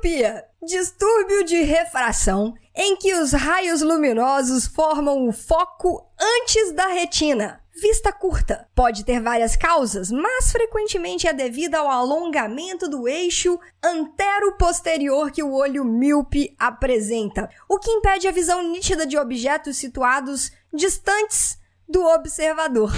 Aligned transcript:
Miopia, 0.00 0.44
distúrbio 0.62 1.44
de 1.44 1.62
refração 1.62 2.54
em 2.74 2.96
que 2.96 3.14
os 3.14 3.32
raios 3.32 3.82
luminosos 3.82 4.66
formam 4.66 5.28
o 5.28 5.32
foco 5.32 6.06
antes 6.18 6.72
da 6.72 6.86
retina. 6.86 7.62
Vista 7.74 8.10
curta. 8.10 8.66
Pode 8.74 9.04
ter 9.04 9.20
várias 9.20 9.56
causas, 9.56 10.10
mas 10.10 10.50
frequentemente 10.50 11.26
é 11.26 11.34
devido 11.34 11.74
ao 11.74 11.88
alongamento 11.88 12.88
do 12.88 13.06
eixo 13.06 13.60
antero-posterior 13.82 15.30
que 15.30 15.42
o 15.42 15.52
olho 15.52 15.84
míope 15.84 16.54
apresenta, 16.58 17.50
o 17.68 17.78
que 17.78 17.90
impede 17.90 18.26
a 18.26 18.32
visão 18.32 18.62
nítida 18.62 19.06
de 19.06 19.18
objetos 19.18 19.76
situados 19.76 20.50
distantes 20.72 21.58
do 21.86 22.06
observador. 22.06 22.90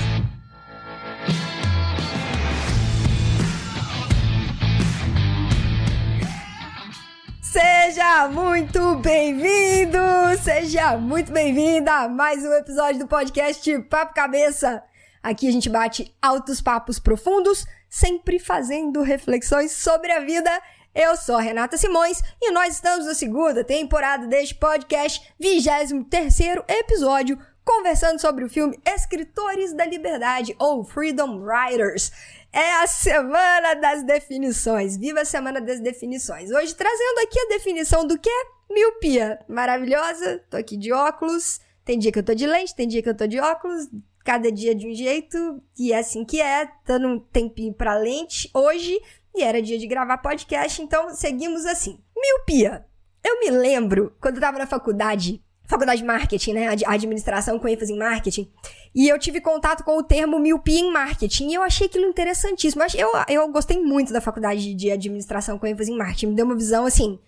Seja 7.53 8.29
muito 8.29 8.95
bem-vindo, 8.95 9.99
seja 10.43 10.97
muito 10.97 11.31
bem-vinda 11.31 11.93
a 11.93 12.09
mais 12.09 12.43
um 12.43 12.53
episódio 12.55 13.01
do 13.01 13.07
podcast 13.07 13.79
Papo 13.91 14.15
Cabeça. 14.15 14.83
Aqui 15.23 15.47
a 15.47 15.53
gente 15.53 15.69
bate 15.69 16.17
altos 16.23 16.63
papos 16.63 16.99
profundos, 16.99 17.67
sempre 17.91 18.39
fazendo 18.39 19.03
reflexões 19.03 19.71
sobre 19.73 20.11
a 20.13 20.21
vida. 20.21 20.51
Eu 20.95 21.15
sou 21.15 21.37
a 21.37 21.43
Renata 21.43 21.77
Simões 21.77 22.23
e 22.41 22.51
nós 22.53 22.77
estamos 22.77 23.05
na 23.05 23.15
segunda 23.15 23.63
temporada 23.63 24.27
deste 24.27 24.55
podcast, 24.55 25.23
23 25.39 26.41
episódio, 26.67 27.39
conversando 27.63 28.19
sobre 28.19 28.45
o 28.45 28.49
filme 28.49 28.81
Escritores 28.83 29.75
da 29.75 29.85
Liberdade 29.85 30.57
ou 30.59 30.83
Freedom 30.85 31.39
Writers. 31.39 32.13
É 32.53 32.83
a 32.83 32.87
semana 32.87 33.75
das 33.75 34.03
definições. 34.03 34.97
Viva 34.97 35.23
a 35.23 35.25
semana 35.25 35.59
das 35.59 35.81
definições. 35.81 36.51
Hoje 36.51 36.75
trazendo 36.75 37.21
aqui 37.21 37.41
a 37.41 37.49
definição 37.49 38.07
do 38.07 38.19
que 38.19 38.29
é 38.29 38.45
miopia. 38.71 39.41
Maravilhosa. 39.49 40.45
Tô 40.51 40.59
aqui 40.59 40.77
de 40.77 40.93
óculos. 40.93 41.61
Tem 41.83 41.99
dia 41.99 42.13
que 42.13 42.19
eu 42.19 42.23
tô 42.23 42.35
de 42.35 42.47
lente, 42.47 42.77
tem 42.77 42.87
dia 42.87 43.03
que 43.03 43.09
eu 43.09 43.17
tô 43.17 43.27
de 43.27 43.41
óculos. 43.41 43.89
Cada 44.23 44.53
dia 44.53 44.75
de 44.75 44.87
um 44.87 44.95
jeito. 44.95 45.63
E 45.79 45.95
é 45.95 45.99
assim 45.99 46.27
que 46.27 46.43
é. 46.43 46.71
Dando 46.85 47.09
um 47.09 47.19
tempinho 47.19 47.73
pra 47.73 47.97
lente 47.97 48.51
hoje. 48.53 49.01
E 49.35 49.43
era 49.43 49.63
dia 49.63 49.79
de 49.79 49.87
gravar 49.87 50.19
podcast, 50.19 50.83
então 50.83 51.09
seguimos 51.15 51.65
assim. 51.65 51.99
Miopia. 52.15 52.85
Eu 53.25 53.41
me 53.41 53.51
lembro, 53.51 54.15
quando 54.21 54.37
eu 54.37 54.41
tava 54.43 54.59
na 54.59 54.67
faculdade, 54.67 55.43
faculdade 55.73 56.01
de 56.01 56.07
marketing, 56.07 56.53
né? 56.53 56.69
Administração 56.87 57.59
com 57.59 57.67
ênfase 57.67 57.93
em 57.93 57.99
marketing. 57.99 58.49
E 58.95 59.09
eu 59.09 59.19
tive 59.19 59.41
contato 59.41 59.83
com 59.83 59.97
o 59.97 60.03
termo 60.03 60.39
miopia 60.39 60.79
em 60.79 60.93
marketing. 60.93 61.49
E 61.49 61.55
eu 61.55 61.63
achei 61.63 61.87
aquilo 61.87 62.07
interessantíssimo. 62.07 62.83
Eu, 62.95 63.11
eu 63.29 63.49
gostei 63.49 63.83
muito 63.83 64.13
da 64.13 64.21
faculdade 64.21 64.75
de 64.75 64.91
administração 64.91 65.59
com 65.59 65.67
ênfase 65.67 65.91
em 65.91 65.97
marketing. 65.97 66.27
Me 66.27 66.35
deu 66.35 66.45
uma 66.45 66.55
visão, 66.55 66.85
assim, 66.87 67.19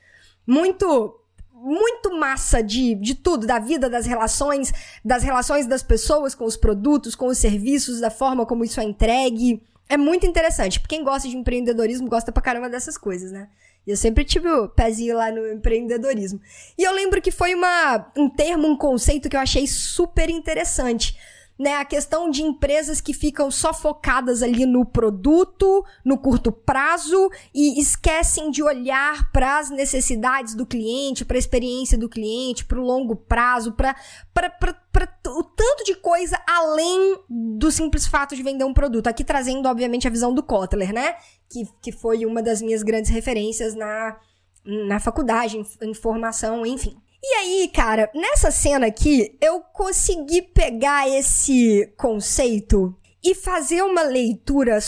muito 0.46 1.20
muito 1.52 2.14
massa 2.14 2.62
de, 2.62 2.94
de 2.96 3.14
tudo, 3.14 3.46
da 3.46 3.58
vida, 3.58 3.88
das 3.88 4.04
relações, 4.04 4.70
das 5.02 5.22
relações 5.22 5.66
das 5.66 5.82
pessoas 5.82 6.34
com 6.34 6.44
os 6.44 6.58
produtos, 6.58 7.14
com 7.14 7.26
os 7.26 7.38
serviços, 7.38 8.00
da 8.00 8.10
forma 8.10 8.44
como 8.44 8.64
isso 8.64 8.80
é 8.80 8.84
entregue. 8.84 9.62
É 9.88 9.96
muito 9.96 10.26
interessante. 10.26 10.78
Quem 10.86 11.02
gosta 11.02 11.26
de 11.26 11.34
empreendedorismo 11.34 12.06
gosta 12.06 12.30
pra 12.30 12.42
caramba 12.42 12.68
dessas 12.68 12.98
coisas, 12.98 13.32
né? 13.32 13.48
E 13.86 13.90
eu 13.90 13.96
sempre 13.96 14.24
tive 14.24 14.48
o 14.48 14.68
pezinho 14.68 15.16
lá 15.16 15.30
no 15.30 15.46
empreendedorismo. 15.52 16.40
E 16.76 16.82
eu 16.82 16.92
lembro 16.92 17.20
que 17.20 17.30
foi 17.30 17.54
uma, 17.54 18.10
um 18.16 18.28
termo, 18.28 18.66
um 18.66 18.76
conceito 18.76 19.28
que 19.28 19.36
eu 19.36 19.40
achei 19.40 19.66
super 19.66 20.30
interessante 20.30 21.16
né? 21.58 21.76
A 21.76 21.84
questão 21.84 22.28
de 22.28 22.42
empresas 22.42 23.00
que 23.00 23.14
ficam 23.14 23.50
só 23.50 23.72
focadas 23.72 24.42
ali 24.42 24.66
no 24.66 24.84
produto, 24.84 25.84
no 26.04 26.18
curto 26.18 26.50
prazo 26.50 27.30
e 27.54 27.80
esquecem 27.80 28.50
de 28.50 28.62
olhar 28.62 29.30
para 29.30 29.58
as 29.58 29.70
necessidades 29.70 30.54
do 30.54 30.66
cliente, 30.66 31.24
para 31.24 31.36
a 31.36 31.38
experiência 31.38 31.96
do 31.96 32.08
cliente, 32.08 32.64
para 32.64 32.80
o 32.80 32.84
longo 32.84 33.14
prazo, 33.14 33.72
para 33.72 33.96
o 35.28 35.44
tanto 35.44 35.84
de 35.84 35.94
coisa 35.94 36.40
além 36.46 37.18
do 37.28 37.70
simples 37.70 38.06
fato 38.06 38.34
de 38.34 38.42
vender 38.42 38.64
um 38.64 38.74
produto. 38.74 39.06
Aqui 39.06 39.22
trazendo, 39.22 39.68
obviamente, 39.68 40.08
a 40.08 40.10
visão 40.10 40.34
do 40.34 40.42
Kotler, 40.42 40.92
né? 40.92 41.14
Que, 41.48 41.68
que 41.80 41.92
foi 41.92 42.26
uma 42.26 42.42
das 42.42 42.60
minhas 42.60 42.82
grandes 42.82 43.10
referências 43.10 43.74
na, 43.74 44.18
na 44.64 44.98
faculdade, 44.98 45.56
em, 45.56 45.88
em 45.88 45.94
formação, 45.94 46.66
enfim. 46.66 46.96
E 47.26 47.34
aí, 47.36 47.68
cara, 47.68 48.10
nessa 48.14 48.50
cena 48.50 48.86
aqui, 48.86 49.38
eu 49.40 49.58
consegui 49.58 50.42
pegar 50.42 51.08
esse 51.08 51.90
conceito 51.96 52.94
e 53.24 53.34
fazer 53.34 53.80
uma 53.82 54.02
leitura, 54.02 54.78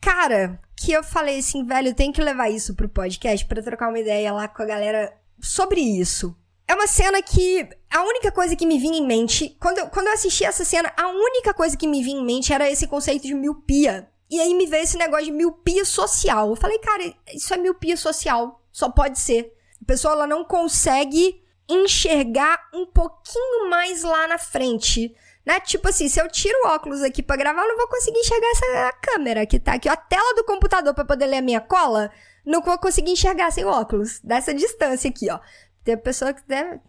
cara, 0.00 0.60
que 0.76 0.90
eu 0.90 1.04
falei 1.04 1.38
assim, 1.38 1.64
velho, 1.64 1.94
tem 1.94 2.10
que 2.10 2.20
levar 2.20 2.50
isso 2.50 2.74
pro 2.74 2.88
podcast 2.88 3.46
para 3.46 3.62
trocar 3.62 3.88
uma 3.88 4.00
ideia 4.00 4.32
lá 4.32 4.48
com 4.48 4.62
a 4.62 4.66
galera 4.66 5.16
sobre 5.40 5.80
isso. 5.80 6.36
É 6.66 6.74
uma 6.74 6.88
cena 6.88 7.22
que 7.22 7.68
a 7.88 8.02
única 8.02 8.32
coisa 8.32 8.56
que 8.56 8.66
me 8.66 8.80
vinha 8.80 8.98
em 8.98 9.06
mente, 9.06 9.56
quando 9.60 9.78
eu, 9.78 9.86
quando 9.86 10.08
eu 10.08 10.14
assisti 10.14 10.44
essa 10.44 10.64
cena, 10.64 10.92
a 10.96 11.06
única 11.06 11.54
coisa 11.54 11.76
que 11.76 11.86
me 11.86 12.02
vinha 12.02 12.20
em 12.20 12.26
mente 12.26 12.52
era 12.52 12.68
esse 12.68 12.88
conceito 12.88 13.28
de 13.28 13.34
miopia. 13.34 14.10
E 14.28 14.40
aí 14.40 14.52
me 14.54 14.66
veio 14.66 14.82
esse 14.82 14.98
negócio 14.98 15.26
de 15.26 15.30
miopia 15.30 15.84
social. 15.84 16.48
Eu 16.48 16.56
falei, 16.56 16.80
cara, 16.80 17.14
isso 17.32 17.54
é 17.54 17.56
miopia 17.56 17.96
social. 17.96 18.60
Só 18.72 18.90
pode 18.90 19.20
ser. 19.20 19.52
A 19.80 19.84
pessoa 19.84 20.14
ela 20.14 20.26
não 20.26 20.44
consegue 20.44 21.45
enxergar 21.68 22.68
um 22.72 22.86
pouquinho 22.86 23.68
mais 23.68 24.02
lá 24.02 24.26
na 24.28 24.38
frente. 24.38 25.14
Né? 25.44 25.60
Tipo 25.60 25.88
assim, 25.88 26.08
se 26.08 26.20
eu 26.20 26.28
tiro 26.28 26.56
o 26.64 26.68
óculos 26.68 27.02
aqui 27.02 27.22
para 27.22 27.36
gravar, 27.36 27.62
eu 27.62 27.68
não 27.68 27.76
vou 27.76 27.88
conseguir 27.88 28.18
enxergar 28.18 28.48
essa 28.48 28.92
câmera 29.00 29.46
que 29.46 29.60
tá 29.60 29.74
aqui, 29.74 29.88
a 29.88 29.96
tela 29.96 30.34
do 30.34 30.44
computador 30.44 30.92
para 30.92 31.04
poder 31.04 31.26
ler 31.26 31.38
a 31.38 31.42
minha 31.42 31.60
cola, 31.60 32.10
não 32.44 32.60
vou 32.60 32.76
conseguir 32.78 33.12
enxergar 33.12 33.50
sem 33.50 33.64
óculos, 33.64 34.20
dessa 34.20 34.52
distância 34.52 35.08
aqui, 35.08 35.30
ó. 35.30 35.38
Tem 35.84 35.96
pessoa 35.96 36.32
que 36.34 36.42
tem 36.42 36.80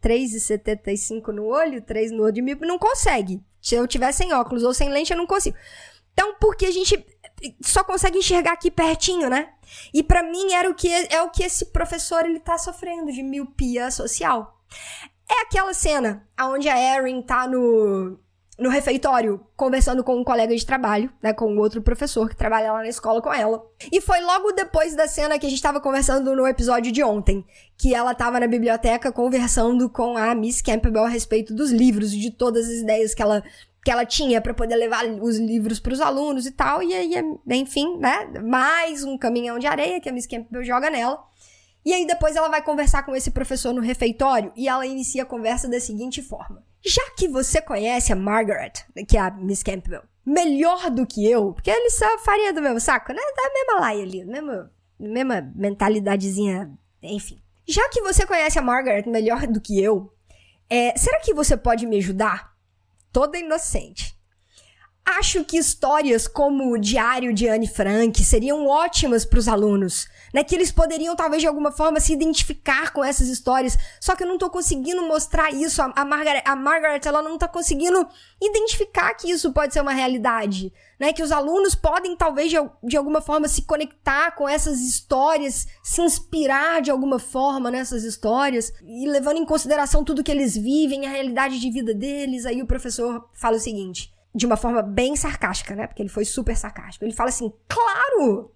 3,75 0.00 1.28
no 1.28 1.44
olho, 1.44 1.82
3 1.82 2.10
no 2.10 2.22
olho 2.22 2.32
de 2.32 2.40
mim, 2.40 2.56
não 2.60 2.78
consegue. 2.78 3.42
Se 3.60 3.74
eu 3.74 3.86
tiver 3.86 4.12
sem 4.12 4.32
óculos 4.32 4.64
ou 4.64 4.72
sem 4.72 4.88
lente, 4.88 5.12
eu 5.12 5.18
não 5.18 5.26
consigo. 5.26 5.54
Então, 6.14 6.34
porque 6.40 6.64
a 6.64 6.70
gente 6.70 7.04
só 7.62 7.84
consegue 7.84 8.18
enxergar 8.18 8.52
aqui 8.52 8.70
pertinho, 8.70 9.28
né? 9.28 9.52
E 9.92 10.02
para 10.02 10.22
mim 10.22 10.52
era 10.52 10.68
o 10.68 10.74
que 10.74 10.88
é 10.88 11.22
o 11.22 11.30
que 11.30 11.42
esse 11.42 11.66
professor 11.66 12.24
ele 12.24 12.40
tá 12.40 12.58
sofrendo 12.58 13.12
de 13.12 13.22
miopia 13.22 13.90
social. 13.90 14.60
É 15.30 15.42
aquela 15.42 15.72
cena 15.72 16.26
onde 16.40 16.68
a 16.68 16.96
Erin 16.96 17.22
tá 17.22 17.46
no 17.46 18.18
no 18.60 18.68
refeitório, 18.68 19.40
conversando 19.56 20.04
com 20.04 20.16
um 20.16 20.22
colega 20.22 20.54
de 20.54 20.66
trabalho, 20.66 21.10
né, 21.22 21.32
com 21.32 21.56
outro 21.56 21.80
professor 21.80 22.28
que 22.28 22.36
trabalha 22.36 22.70
lá 22.70 22.80
na 22.80 22.88
escola 22.88 23.22
com 23.22 23.32
ela. 23.32 23.64
E 23.90 24.02
foi 24.02 24.20
logo 24.20 24.52
depois 24.52 24.94
da 24.94 25.08
cena 25.08 25.38
que 25.38 25.46
a 25.46 25.48
gente 25.48 25.62
tava 25.62 25.80
conversando 25.80 26.36
no 26.36 26.46
episódio 26.46 26.92
de 26.92 27.02
ontem, 27.02 27.42
que 27.78 27.94
ela 27.94 28.14
tava 28.14 28.38
na 28.38 28.46
biblioteca 28.46 29.10
conversando 29.10 29.88
com 29.88 30.14
a 30.14 30.34
Miss 30.34 30.60
Campbell 30.60 31.04
a 31.04 31.08
respeito 31.08 31.54
dos 31.54 31.72
livros 31.72 32.12
e 32.12 32.18
de 32.20 32.30
todas 32.30 32.66
as 32.66 32.82
ideias 32.82 33.14
que 33.14 33.22
ela 33.22 33.42
que 33.84 33.90
ela 33.90 34.04
tinha 34.04 34.40
para 34.40 34.54
poder 34.54 34.76
levar 34.76 35.04
os 35.06 35.38
livros 35.38 35.80
para 35.80 35.92
os 35.92 36.00
alunos 36.00 36.46
e 36.46 36.50
tal. 36.50 36.82
E 36.82 36.94
aí, 36.94 37.14
enfim, 37.48 37.96
né? 37.98 38.26
Mais 38.42 39.04
um 39.04 39.16
caminhão 39.16 39.58
de 39.58 39.66
areia 39.66 40.00
que 40.00 40.08
a 40.08 40.12
Miss 40.12 40.26
Campbell 40.26 40.64
joga 40.64 40.90
nela. 40.90 41.22
E 41.84 41.94
aí 41.94 42.06
depois 42.06 42.36
ela 42.36 42.48
vai 42.48 42.62
conversar 42.62 43.04
com 43.04 43.16
esse 43.16 43.30
professor 43.30 43.72
no 43.72 43.80
refeitório 43.80 44.52
e 44.54 44.68
ela 44.68 44.86
inicia 44.86 45.22
a 45.22 45.26
conversa 45.26 45.66
da 45.68 45.80
seguinte 45.80 46.22
forma: 46.22 46.62
Já 46.84 47.02
que 47.16 47.26
você 47.26 47.60
conhece 47.62 48.12
a 48.12 48.16
Margaret, 48.16 48.72
que 49.08 49.16
é 49.16 49.20
a 49.20 49.30
Miss 49.30 49.62
Campbell, 49.62 50.02
melhor 50.24 50.90
do 50.90 51.06
que 51.06 51.28
eu, 51.28 51.54
porque 51.54 51.70
eles 51.70 51.94
são 51.94 52.18
farinha 52.18 52.52
do 52.52 52.60
mesmo 52.60 52.80
saco, 52.80 53.12
né? 53.12 53.20
Da 53.36 53.52
mesma 53.52 53.80
laia 53.80 54.02
ali, 54.02 54.24
mesma, 54.24 54.70
mesma 54.98 55.52
mentalidadezinha, 55.54 56.70
enfim. 57.02 57.40
Já 57.66 57.88
que 57.88 58.02
você 58.02 58.26
conhece 58.26 58.58
a 58.58 58.62
Margaret 58.62 59.04
melhor 59.06 59.46
do 59.46 59.60
que 59.60 59.82
eu, 59.82 60.12
é, 60.68 60.96
será 60.98 61.18
que 61.20 61.32
você 61.32 61.56
pode 61.56 61.86
me 61.86 61.98
ajudar? 61.98 62.49
Toda 63.12 63.38
inocente. 63.38 64.19
Acho 65.04 65.44
que 65.44 65.56
histórias 65.58 66.28
como 66.28 66.72
o 66.72 66.78
Diário 66.78 67.34
de 67.34 67.48
Anne 67.48 67.66
Frank 67.66 68.22
seriam 68.22 68.66
ótimas 68.66 69.24
para 69.24 69.38
os 69.38 69.48
alunos, 69.48 70.06
né? 70.32 70.44
Que 70.44 70.54
eles 70.54 70.70
poderiam 70.70 71.16
talvez 71.16 71.42
de 71.42 71.48
alguma 71.48 71.72
forma 71.72 71.98
se 72.00 72.12
identificar 72.12 72.92
com 72.92 73.04
essas 73.04 73.28
histórias. 73.28 73.76
Só 74.00 74.14
que 74.14 74.22
eu 74.22 74.26
não 74.26 74.34
estou 74.34 74.50
conseguindo 74.50 75.02
mostrar 75.02 75.52
isso. 75.52 75.82
A, 75.82 75.92
a, 75.96 76.04
Margaret, 76.04 76.42
a 76.44 76.54
Margaret, 76.54 77.00
ela 77.04 77.22
não 77.22 77.34
está 77.34 77.48
conseguindo 77.48 78.06
identificar 78.40 79.12
que 79.14 79.30
isso 79.30 79.52
pode 79.52 79.72
ser 79.72 79.80
uma 79.80 79.92
realidade, 79.92 80.72
né? 80.98 81.12
Que 81.12 81.22
os 81.22 81.32
alunos 81.32 81.74
podem 81.74 82.14
talvez 82.14 82.50
de, 82.50 82.56
de 82.84 82.96
alguma 82.96 83.20
forma 83.20 83.48
se 83.48 83.62
conectar 83.62 84.30
com 84.32 84.48
essas 84.48 84.80
histórias, 84.80 85.66
se 85.82 86.00
inspirar 86.02 86.80
de 86.82 86.90
alguma 86.90 87.18
forma 87.18 87.70
nessas 87.70 88.04
histórias 88.04 88.72
e 88.82 89.08
levando 89.08 89.38
em 89.38 89.46
consideração 89.46 90.04
tudo 90.04 90.22
que 90.22 90.30
eles 90.30 90.56
vivem, 90.56 91.06
a 91.06 91.10
realidade 91.10 91.58
de 91.58 91.70
vida 91.70 91.92
deles. 91.92 92.46
Aí 92.46 92.62
o 92.62 92.66
professor 92.66 93.28
fala 93.34 93.56
o 93.56 93.60
seguinte: 93.60 94.12
de 94.34 94.46
uma 94.46 94.56
forma 94.56 94.82
bem 94.82 95.16
sarcástica, 95.16 95.74
né? 95.74 95.86
Porque 95.86 96.02
ele 96.02 96.08
foi 96.08 96.24
super 96.24 96.56
sarcástico. 96.56 97.04
Ele 97.04 97.14
fala 97.14 97.30
assim: 97.30 97.52
claro! 97.68 98.52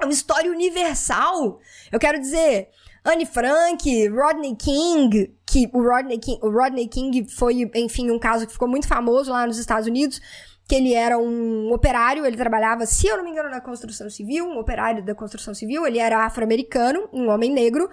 É 0.00 0.04
uma 0.04 0.12
história 0.12 0.50
universal. 0.50 1.60
Eu 1.92 1.98
quero 2.00 2.18
dizer, 2.18 2.70
Anne 3.04 3.24
Frank, 3.24 4.08
Rodney 4.08 4.56
King, 4.56 5.32
que 5.46 5.70
o 5.72 5.80
Rodney 5.80 6.18
King, 6.18 6.40
o 6.42 6.50
Rodney 6.50 6.88
King 6.88 7.28
foi, 7.28 7.70
enfim, 7.74 8.10
um 8.10 8.18
caso 8.18 8.46
que 8.46 8.52
ficou 8.52 8.66
muito 8.66 8.88
famoso 8.88 9.30
lá 9.30 9.46
nos 9.46 9.58
Estados 9.58 9.86
Unidos. 9.86 10.20
que 10.68 10.76
ele 10.76 10.94
era 10.94 11.18
um 11.18 11.72
operário, 11.72 12.24
ele 12.24 12.36
trabalhava, 12.36 12.86
se 12.86 13.06
eu 13.06 13.16
não 13.16 13.24
me 13.24 13.30
engano, 13.30 13.50
na 13.50 13.60
construção 13.60 14.08
civil, 14.08 14.46
um 14.46 14.58
operário 14.58 15.04
da 15.04 15.14
construção 15.14 15.52
civil, 15.52 15.86
ele 15.86 15.98
era 15.98 16.24
afro-americano, 16.24 17.08
um 17.12 17.28
homem 17.28 17.52
negro, 17.52 17.90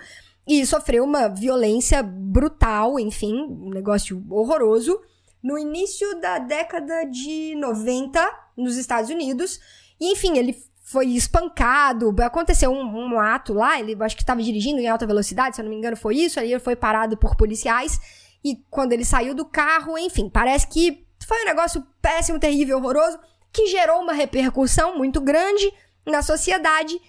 e 0.47 0.65
sofreu 0.65 1.03
uma 1.03 1.27
violência 1.27 2.01
brutal, 2.01 2.99
enfim, 2.99 3.33
um 3.33 3.69
negócio 3.69 4.23
horroroso, 4.29 4.99
no 5.41 5.57
início 5.57 6.19
da 6.19 6.39
década 6.39 7.05
de 7.05 7.55
90, 7.55 8.19
nos 8.57 8.75
Estados 8.77 9.09
Unidos. 9.09 9.59
E, 9.99 10.11
enfim, 10.11 10.37
ele 10.37 10.61
foi 10.83 11.07
espancado, 11.09 12.15
aconteceu 12.21 12.71
um, 12.71 13.13
um 13.13 13.19
ato 13.19 13.53
lá, 13.53 13.79
ele 13.79 13.95
acho 14.03 14.15
que 14.15 14.23
estava 14.23 14.41
dirigindo 14.41 14.79
em 14.79 14.87
alta 14.87 15.05
velocidade, 15.05 15.55
se 15.55 15.61
eu 15.61 15.63
não 15.63 15.69
me 15.69 15.77
engano 15.77 15.95
foi 15.95 16.15
isso, 16.15 16.39
aí 16.39 16.51
ele 16.51 16.59
foi 16.59 16.75
parado 16.75 17.15
por 17.15 17.35
policiais, 17.35 17.99
e 18.43 18.55
quando 18.71 18.93
ele 18.93 19.05
saiu 19.05 19.35
do 19.35 19.45
carro, 19.45 19.97
enfim, 19.99 20.27
parece 20.27 20.67
que 20.67 21.05
foi 21.27 21.43
um 21.43 21.45
negócio 21.45 21.85
péssimo, 22.01 22.39
terrível, 22.39 22.77
horroroso, 22.77 23.19
que 23.53 23.67
gerou 23.67 24.01
uma 24.01 24.13
repercussão 24.13 24.97
muito 24.97 25.21
grande 25.21 25.71
na 26.07 26.23
sociedade, 26.23 26.99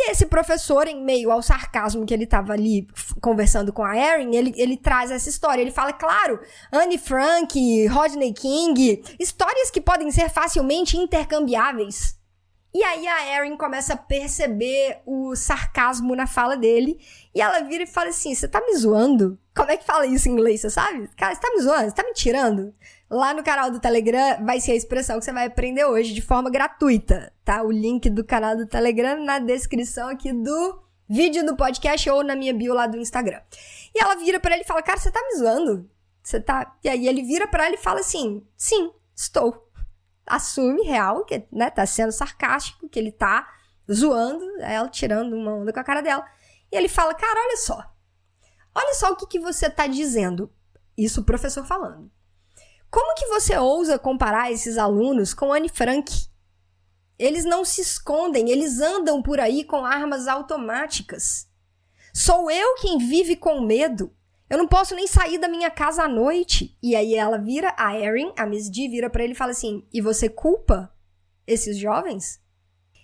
e 0.00 0.10
esse 0.12 0.26
professor, 0.26 0.86
em 0.86 1.02
meio 1.02 1.32
ao 1.32 1.42
sarcasmo 1.42 2.06
que 2.06 2.14
ele 2.14 2.22
estava 2.22 2.52
ali 2.52 2.86
conversando 3.20 3.72
com 3.72 3.82
a 3.82 3.96
Erin, 3.96 4.32
ele, 4.36 4.54
ele 4.56 4.76
traz 4.76 5.10
essa 5.10 5.28
história. 5.28 5.60
Ele 5.60 5.72
fala, 5.72 5.92
claro, 5.92 6.38
Anne 6.70 6.96
Frank, 6.96 7.86
Rodney 7.88 8.32
King, 8.32 9.02
histórias 9.18 9.72
que 9.72 9.80
podem 9.80 10.12
ser 10.12 10.30
facilmente 10.30 10.96
intercambiáveis. 10.96 12.16
E 12.72 12.84
aí 12.84 13.08
a 13.08 13.38
Erin 13.38 13.56
começa 13.56 13.94
a 13.94 13.96
perceber 13.96 15.00
o 15.04 15.34
sarcasmo 15.34 16.14
na 16.14 16.28
fala 16.28 16.56
dele. 16.56 17.00
E 17.34 17.40
ela 17.40 17.60
vira 17.60 17.82
e 17.82 17.86
fala 17.86 18.10
assim: 18.10 18.32
Você 18.32 18.46
tá 18.46 18.60
me 18.60 18.76
zoando? 18.76 19.36
Como 19.58 19.72
é 19.72 19.76
que 19.76 19.84
fala 19.84 20.06
isso 20.06 20.28
em 20.28 20.32
inglês, 20.34 20.60
você 20.60 20.70
sabe? 20.70 21.10
Cara, 21.16 21.34
você 21.34 21.40
tá 21.40 21.50
me 21.50 21.62
zoando? 21.62 21.90
Você 21.90 21.96
tá 21.96 22.04
me 22.04 22.12
tirando? 22.12 22.72
Lá 23.10 23.34
no 23.34 23.42
canal 23.42 23.72
do 23.72 23.80
Telegram 23.80 24.44
vai 24.46 24.60
ser 24.60 24.70
a 24.70 24.76
expressão 24.76 25.18
que 25.18 25.24
você 25.24 25.32
vai 25.32 25.46
aprender 25.46 25.84
hoje 25.84 26.14
de 26.14 26.22
forma 26.22 26.48
gratuita, 26.48 27.32
tá? 27.44 27.60
O 27.64 27.72
link 27.72 28.08
do 28.08 28.22
canal 28.24 28.56
do 28.56 28.68
Telegram 28.68 29.20
na 29.24 29.40
descrição 29.40 30.08
aqui 30.10 30.32
do 30.32 30.80
vídeo 31.08 31.44
do 31.44 31.56
podcast 31.56 32.08
ou 32.08 32.22
na 32.22 32.36
minha 32.36 32.54
bio 32.54 32.72
lá 32.72 32.86
do 32.86 32.98
Instagram. 32.98 33.40
E 33.92 34.00
ela 34.00 34.14
vira 34.14 34.38
para 34.38 34.54
ele 34.54 34.62
e 34.62 34.66
fala: 34.66 34.80
Cara, 34.80 35.00
você 35.00 35.10
tá 35.10 35.20
me 35.22 35.36
zoando? 35.36 35.90
Você 36.22 36.40
tá. 36.40 36.76
E 36.84 36.88
aí 36.88 37.08
ele 37.08 37.24
vira 37.24 37.48
para 37.48 37.66
ela 37.66 37.74
e 37.74 37.78
fala 37.78 37.98
assim: 37.98 38.46
Sim, 38.56 38.92
estou. 39.12 39.68
Assume 40.24 40.82
real, 40.82 41.24
que 41.24 41.48
né, 41.50 41.68
tá 41.68 41.84
sendo 41.84 42.12
sarcástico, 42.12 42.88
que 42.88 42.96
ele 42.96 43.10
tá 43.10 43.44
zoando, 43.92 44.44
ela 44.60 44.88
tirando 44.88 45.32
uma 45.32 45.52
onda 45.52 45.72
com 45.72 45.80
a 45.80 45.84
cara 45.84 46.00
dela. 46.00 46.24
E 46.70 46.76
ele 46.76 46.88
fala: 46.88 47.12
Cara, 47.12 47.40
olha 47.40 47.56
só. 47.56 47.97
Olha 48.78 48.94
só 48.94 49.10
o 49.10 49.16
que, 49.16 49.26
que 49.26 49.40
você 49.40 49.68
tá 49.68 49.88
dizendo. 49.88 50.52
Isso 50.96 51.22
o 51.22 51.24
professor 51.24 51.66
falando. 51.66 52.08
Como 52.88 53.16
que 53.16 53.26
você 53.26 53.58
ousa 53.58 53.98
comparar 53.98 54.52
esses 54.52 54.78
alunos 54.78 55.34
com 55.34 55.52
Anne 55.52 55.68
Frank? 55.68 56.12
Eles 57.18 57.44
não 57.44 57.64
se 57.64 57.80
escondem, 57.80 58.50
eles 58.50 58.78
andam 58.78 59.20
por 59.20 59.40
aí 59.40 59.64
com 59.64 59.84
armas 59.84 60.28
automáticas. 60.28 61.48
Sou 62.14 62.48
eu 62.48 62.76
quem 62.76 62.98
vive 62.98 63.34
com 63.34 63.60
medo. 63.60 64.14
Eu 64.48 64.56
não 64.56 64.68
posso 64.68 64.94
nem 64.94 65.08
sair 65.08 65.38
da 65.38 65.48
minha 65.48 65.72
casa 65.72 66.04
à 66.04 66.08
noite. 66.08 66.78
E 66.80 66.94
aí 66.94 67.16
ela 67.16 67.36
vira, 67.36 67.74
a 67.76 67.98
Erin, 67.98 68.32
a 68.38 68.46
Miss 68.46 68.70
D, 68.70 68.88
vira 68.88 69.10
para 69.10 69.24
ele 69.24 69.32
e 69.32 69.36
fala 69.36 69.50
assim: 69.50 69.84
E 69.92 70.00
você 70.00 70.28
culpa 70.28 70.94
esses 71.44 71.76
jovens? 71.76 72.40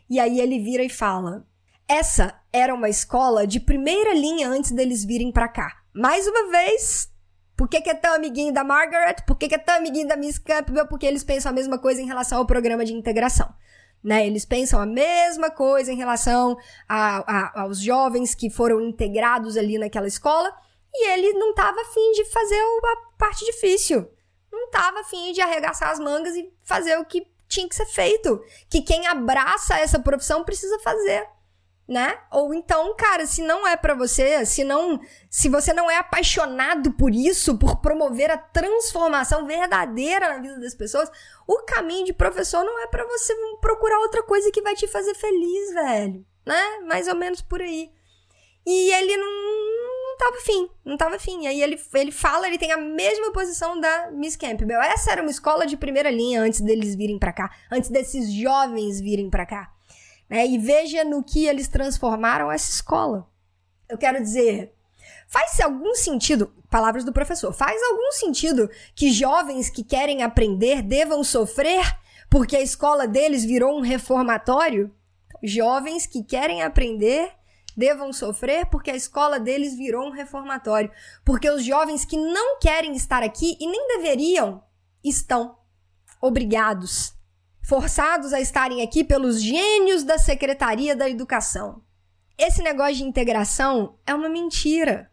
E 0.08 0.20
aí 0.20 0.38
ele 0.38 0.60
vira 0.60 0.84
e 0.84 0.88
fala: 0.88 1.44
Essa 1.88 2.40
era 2.52 2.74
uma 2.74 2.88
escola 2.88 3.46
de 3.46 3.60
primeira 3.60 4.14
linha 4.14 4.48
antes 4.48 4.70
deles 4.70 5.04
virem 5.04 5.30
para 5.30 5.48
cá. 5.48 5.82
Mais 5.92 6.26
uma 6.26 6.50
vez, 6.50 7.10
por 7.56 7.68
que, 7.68 7.80
que, 7.80 7.90
é 7.90 7.94
tão 7.94 8.14
amiguinho 8.14 8.52
da 8.52 8.64
Margaret? 8.64 9.16
Por 9.26 9.36
que, 9.36 9.48
que, 9.48 9.54
é 9.54 9.58
tão 9.58 9.76
amiguinho 9.76 10.08
da 10.08 10.16
Miss 10.16 10.38
Campbell? 10.38 10.88
Porque 10.88 11.06
eles 11.06 11.22
pensam 11.22 11.50
a 11.50 11.54
mesma 11.54 11.78
coisa 11.78 12.00
em 12.00 12.06
relação 12.06 12.38
ao 12.38 12.46
programa 12.46 12.84
de 12.84 12.94
integração. 12.94 13.54
Né? 14.02 14.26
Eles 14.26 14.44
pensam 14.44 14.80
a 14.80 14.86
mesma 14.86 15.50
coisa 15.50 15.92
em 15.92 15.96
relação 15.96 16.56
a, 16.88 17.18
a, 17.18 17.62
aos 17.62 17.78
jovens 17.80 18.34
que 18.34 18.50
foram 18.50 18.80
integrados 18.80 19.56
ali 19.56 19.78
naquela 19.78 20.06
escola. 20.06 20.52
E 20.92 21.08
ele 21.10 21.32
não 21.34 21.50
estava 21.50 21.80
afim 21.80 22.12
de 22.12 22.24
fazer 22.26 22.60
a 22.60 23.16
parte 23.18 23.44
difícil. 23.44 24.08
Não 24.50 24.66
estava 24.66 25.00
afim 25.00 25.32
de 25.32 25.40
arregaçar 25.40 25.90
as 25.90 25.98
mangas 25.98 26.34
e 26.34 26.50
fazer 26.62 26.98
o 26.98 27.04
que 27.04 27.26
tinha 27.46 27.68
que 27.68 27.74
ser 27.74 27.86
feito. 27.86 28.42
Que 28.70 28.80
quem 28.80 29.06
abraça 29.06 29.78
essa 29.78 29.98
profissão 29.98 30.44
precisa 30.44 30.78
fazer 30.80 31.33
né? 31.86 32.18
Ou 32.30 32.54
então, 32.54 32.94
cara, 32.96 33.26
se 33.26 33.42
não 33.42 33.66
é 33.66 33.76
para 33.76 33.94
você, 33.94 34.44
se 34.46 34.64
não, 34.64 34.98
se 35.28 35.48
você 35.48 35.72
não 35.72 35.90
é 35.90 35.96
apaixonado 35.96 36.92
por 36.92 37.14
isso, 37.14 37.58
por 37.58 37.76
promover 37.80 38.30
a 38.30 38.38
transformação 38.38 39.46
verdadeira 39.46 40.28
na 40.28 40.38
vida 40.38 40.58
das 40.58 40.74
pessoas, 40.74 41.10
o 41.46 41.62
caminho 41.64 42.06
de 42.06 42.12
professor 42.12 42.64
não 42.64 42.82
é 42.82 42.86
para 42.86 43.04
você 43.04 43.34
procurar 43.60 43.98
outra 44.00 44.22
coisa 44.22 44.50
que 44.50 44.62
vai 44.62 44.74
te 44.74 44.88
fazer 44.88 45.14
feliz, 45.14 45.74
velho, 45.74 46.24
né? 46.46 46.80
Mais 46.86 47.06
ou 47.06 47.14
menos 47.14 47.42
por 47.42 47.60
aí. 47.60 47.90
E 48.66 48.92
ele 48.94 49.14
não, 49.18 49.26
não 49.26 50.16
tava 50.16 50.36
afim, 50.38 50.70
não 50.82 50.96
tava 50.96 51.16
afim. 51.16 51.46
Aí 51.46 51.62
ele, 51.62 51.78
ele 51.92 52.10
fala, 52.10 52.46
ele 52.46 52.56
tem 52.56 52.72
a 52.72 52.78
mesma 52.78 53.30
posição 53.30 53.78
da 53.78 54.10
Miss 54.10 54.36
Campbell. 54.36 54.80
Essa 54.80 55.12
era 55.12 55.20
uma 55.20 55.30
escola 55.30 55.66
de 55.66 55.76
primeira 55.76 56.10
linha 56.10 56.40
antes 56.40 56.62
deles 56.62 56.94
virem 56.94 57.18
para 57.18 57.32
cá, 57.34 57.54
antes 57.70 57.90
desses 57.90 58.32
jovens 58.32 59.00
virem 59.00 59.28
para 59.28 59.44
cá. 59.44 59.73
Né? 60.28 60.46
E 60.46 60.58
veja 60.58 61.04
no 61.04 61.22
que 61.22 61.46
eles 61.46 61.68
transformaram 61.68 62.50
essa 62.50 62.70
escola. 62.70 63.28
Eu 63.88 63.98
quero 63.98 64.22
dizer, 64.22 64.74
faz 65.28 65.60
algum 65.60 65.94
sentido, 65.94 66.52
palavras 66.70 67.04
do 67.04 67.12
professor, 67.12 67.52
faz 67.52 67.80
algum 67.82 68.12
sentido 68.12 68.70
que 68.94 69.12
jovens 69.12 69.68
que 69.68 69.84
querem 69.84 70.22
aprender 70.22 70.82
devam 70.82 71.22
sofrer 71.22 71.84
porque 72.34 72.56
a 72.56 72.60
escola 72.60 73.06
deles 73.06 73.44
virou 73.44 73.78
um 73.78 73.80
reformatório? 73.80 74.92
Jovens 75.40 76.04
que 76.04 76.24
querem 76.24 76.62
aprender 76.62 77.30
devam 77.76 78.12
sofrer 78.12 78.66
porque 78.66 78.90
a 78.90 78.96
escola 78.96 79.38
deles 79.38 79.76
virou 79.76 80.08
um 80.08 80.10
reformatório. 80.10 80.90
Porque 81.24 81.48
os 81.48 81.64
jovens 81.64 82.04
que 82.04 82.16
não 82.16 82.58
querem 82.58 82.92
estar 82.96 83.22
aqui 83.22 83.56
e 83.60 83.66
nem 83.68 83.86
deveriam 83.86 84.64
estão 85.04 85.56
obrigados 86.20 87.13
forçados 87.64 88.32
a 88.32 88.40
estarem 88.40 88.82
aqui 88.82 89.02
pelos 89.02 89.42
gênios 89.42 90.04
da 90.04 90.18
Secretaria 90.18 90.94
da 90.94 91.08
Educação. 91.08 91.82
Esse 92.36 92.62
negócio 92.62 92.96
de 92.96 93.04
integração 93.04 93.96
é 94.06 94.14
uma 94.14 94.28
mentira. 94.28 95.10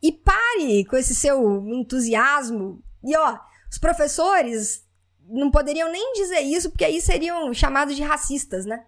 E 0.00 0.12
pare 0.12 0.84
com 0.84 0.96
esse 0.96 1.14
seu 1.14 1.66
entusiasmo. 1.68 2.82
E 3.02 3.16
ó, 3.16 3.36
os 3.70 3.76
professores 3.76 4.86
não 5.28 5.50
poderiam 5.50 5.90
nem 5.90 6.12
dizer 6.12 6.40
isso, 6.40 6.70
porque 6.70 6.84
aí 6.84 7.00
seriam 7.00 7.52
chamados 7.52 7.96
de 7.96 8.02
racistas, 8.02 8.64
né? 8.64 8.84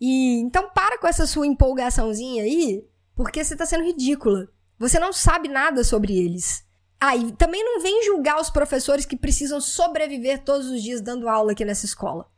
E 0.00 0.40
então 0.40 0.70
para 0.70 0.98
com 0.98 1.06
essa 1.06 1.26
sua 1.26 1.46
empolgaçãozinha 1.46 2.44
aí, 2.44 2.84
porque 3.14 3.44
você 3.44 3.56
tá 3.56 3.66
sendo 3.66 3.84
ridícula. 3.84 4.48
Você 4.78 4.98
não 4.98 5.12
sabe 5.12 5.48
nada 5.48 5.84
sobre 5.84 6.16
eles. 6.16 6.64
Ah, 7.00 7.16
e 7.16 7.30
também 7.32 7.64
não 7.64 7.80
vem 7.80 8.04
julgar 8.04 8.40
os 8.40 8.48
professores 8.48 9.04
que 9.04 9.16
precisam 9.16 9.60
sobreviver 9.60 10.44
todos 10.44 10.68
os 10.68 10.82
dias 10.82 11.00
dando 11.00 11.28
aula 11.28 11.52
aqui 11.52 11.64
nessa 11.64 11.84
escola. 11.84 12.28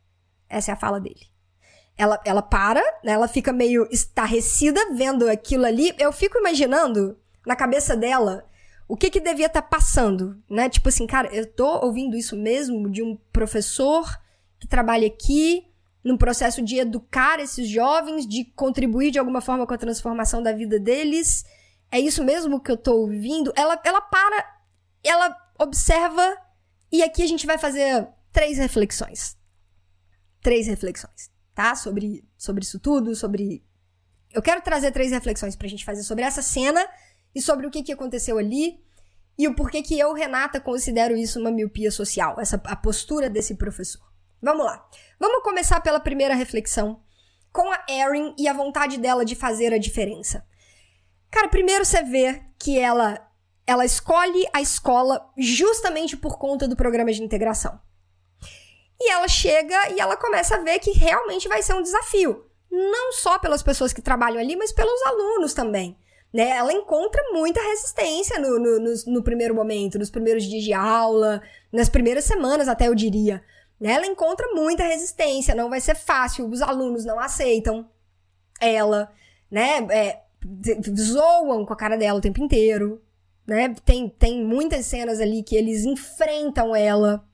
Essa 0.51 0.71
é 0.71 0.73
a 0.73 0.77
fala 0.77 0.99
dele. 0.99 1.31
Ela, 1.97 2.19
ela 2.25 2.41
para, 2.41 2.81
né? 3.03 3.13
ela 3.13 3.27
fica 3.27 3.53
meio 3.53 3.87
estarrecida 3.89 4.93
vendo 4.93 5.29
aquilo 5.29 5.65
ali. 5.65 5.93
Eu 5.97 6.11
fico 6.11 6.37
imaginando 6.37 7.17
na 7.45 7.55
cabeça 7.55 7.95
dela 7.95 8.45
o 8.87 8.97
que 8.97 9.09
que 9.09 9.21
devia 9.21 9.45
estar 9.45 9.61
tá 9.61 9.67
passando, 9.67 10.41
né? 10.49 10.67
Tipo 10.67 10.89
assim, 10.89 11.07
cara, 11.07 11.33
eu 11.33 11.45
tô 11.45 11.85
ouvindo 11.85 12.17
isso 12.17 12.35
mesmo 12.35 12.89
de 12.89 13.01
um 13.01 13.17
professor 13.31 14.05
que 14.59 14.67
trabalha 14.67 15.07
aqui 15.07 15.65
num 16.03 16.17
processo 16.17 16.61
de 16.61 16.77
educar 16.77 17.39
esses 17.39 17.69
jovens, 17.69 18.27
de 18.27 18.43
contribuir 18.43 19.11
de 19.11 19.19
alguma 19.19 19.39
forma 19.39 19.65
com 19.65 19.73
a 19.73 19.77
transformação 19.77 20.43
da 20.43 20.51
vida 20.51 20.79
deles. 20.79 21.45
É 21.91 21.99
isso 21.99 22.23
mesmo 22.23 22.59
que 22.59 22.71
eu 22.71 22.77
tô 22.77 22.97
ouvindo? 22.97 23.53
Ela, 23.55 23.79
ela 23.83 24.01
para, 24.01 24.45
ela 25.03 25.37
observa 25.59 26.35
e 26.91 27.01
aqui 27.03 27.21
a 27.23 27.27
gente 27.27 27.45
vai 27.45 27.57
fazer 27.57 28.07
três 28.33 28.57
reflexões 28.57 29.39
três 30.41 30.67
reflexões, 30.67 31.31
tá? 31.53 31.75
Sobre, 31.75 32.23
sobre 32.37 32.63
isso 32.63 32.79
tudo, 32.79 33.15
sobre. 33.15 33.63
Eu 34.33 34.41
quero 34.41 34.61
trazer 34.61 34.91
três 34.91 35.11
reflexões 35.11 35.55
pra 35.55 35.67
gente 35.67 35.85
fazer 35.85 36.03
sobre 36.03 36.23
essa 36.23 36.41
cena 36.41 36.85
e 37.33 37.41
sobre 37.41 37.67
o 37.67 37.71
que, 37.71 37.83
que 37.83 37.91
aconteceu 37.91 38.37
ali 38.37 38.79
e 39.37 39.47
o 39.47 39.55
porquê 39.55 39.81
que 39.81 39.97
eu, 39.97 40.13
Renata, 40.13 40.59
considero 40.59 41.15
isso 41.15 41.39
uma 41.39 41.51
miopia 41.51 41.89
social, 41.89 42.39
essa 42.39 42.61
a 42.65 42.75
postura 42.75 43.29
desse 43.29 43.55
professor. 43.55 44.01
Vamos 44.41 44.65
lá. 44.65 44.87
Vamos 45.19 45.43
começar 45.43 45.81
pela 45.81 45.99
primeira 45.99 46.35
reflexão, 46.35 47.01
com 47.51 47.71
a 47.71 47.83
Erin 47.89 48.35
e 48.37 48.47
a 48.47 48.53
vontade 48.53 48.97
dela 48.97 49.25
de 49.25 49.35
fazer 49.35 49.73
a 49.73 49.77
diferença. 49.77 50.45
Cara, 51.29 51.47
primeiro 51.47 51.85
você 51.85 52.03
vê 52.03 52.41
que 52.59 52.77
ela 52.77 53.27
ela 53.65 53.85
escolhe 53.85 54.45
a 54.53 54.61
escola 54.61 55.31
justamente 55.37 56.17
por 56.17 56.37
conta 56.37 56.67
do 56.67 56.75
programa 56.75 57.11
de 57.11 57.23
integração. 57.23 57.79
E 59.03 59.09
ela 59.09 59.27
chega 59.27 59.89
e 59.89 59.99
ela 59.99 60.15
começa 60.15 60.55
a 60.55 60.59
ver 60.59 60.77
que 60.77 60.91
realmente 60.91 61.47
vai 61.47 61.63
ser 61.63 61.73
um 61.73 61.81
desafio. 61.81 62.45
Não 62.69 63.11
só 63.13 63.39
pelas 63.39 63.63
pessoas 63.63 63.91
que 63.91 64.01
trabalham 64.01 64.39
ali, 64.39 64.55
mas 64.55 64.71
pelos 64.71 65.01
alunos 65.07 65.55
também. 65.55 65.97
Né? 66.31 66.49
Ela 66.51 66.71
encontra 66.71 67.19
muita 67.33 67.59
resistência 67.59 68.39
no, 68.39 68.59
no, 68.59 68.79
no, 68.79 68.93
no 69.07 69.23
primeiro 69.23 69.55
momento, 69.55 69.97
nos 69.97 70.11
primeiros 70.11 70.43
dias 70.43 70.63
de 70.63 70.71
aula, 70.71 71.41
nas 71.71 71.89
primeiras 71.89 72.25
semanas, 72.25 72.67
até 72.67 72.87
eu 72.87 72.93
diria. 72.93 73.43
Né? 73.79 73.93
Ela 73.93 74.05
encontra 74.05 74.47
muita 74.53 74.83
resistência, 74.83 75.55
não 75.55 75.67
vai 75.67 75.81
ser 75.81 75.95
fácil, 75.95 76.47
os 76.47 76.61
alunos 76.61 77.03
não 77.03 77.19
aceitam 77.19 77.89
ela, 78.59 79.11
né? 79.49 79.79
É, 79.89 80.21
zoam 80.95 81.65
com 81.65 81.73
a 81.73 81.75
cara 81.75 81.97
dela 81.97 82.19
o 82.19 82.21
tempo 82.21 82.39
inteiro, 82.39 83.01
né? 83.45 83.73
Tem, 83.83 84.07
tem 84.07 84.45
muitas 84.45 84.85
cenas 84.85 85.19
ali 85.19 85.41
que 85.41 85.55
eles 85.55 85.83
enfrentam 85.83 86.75
ela. 86.75 87.27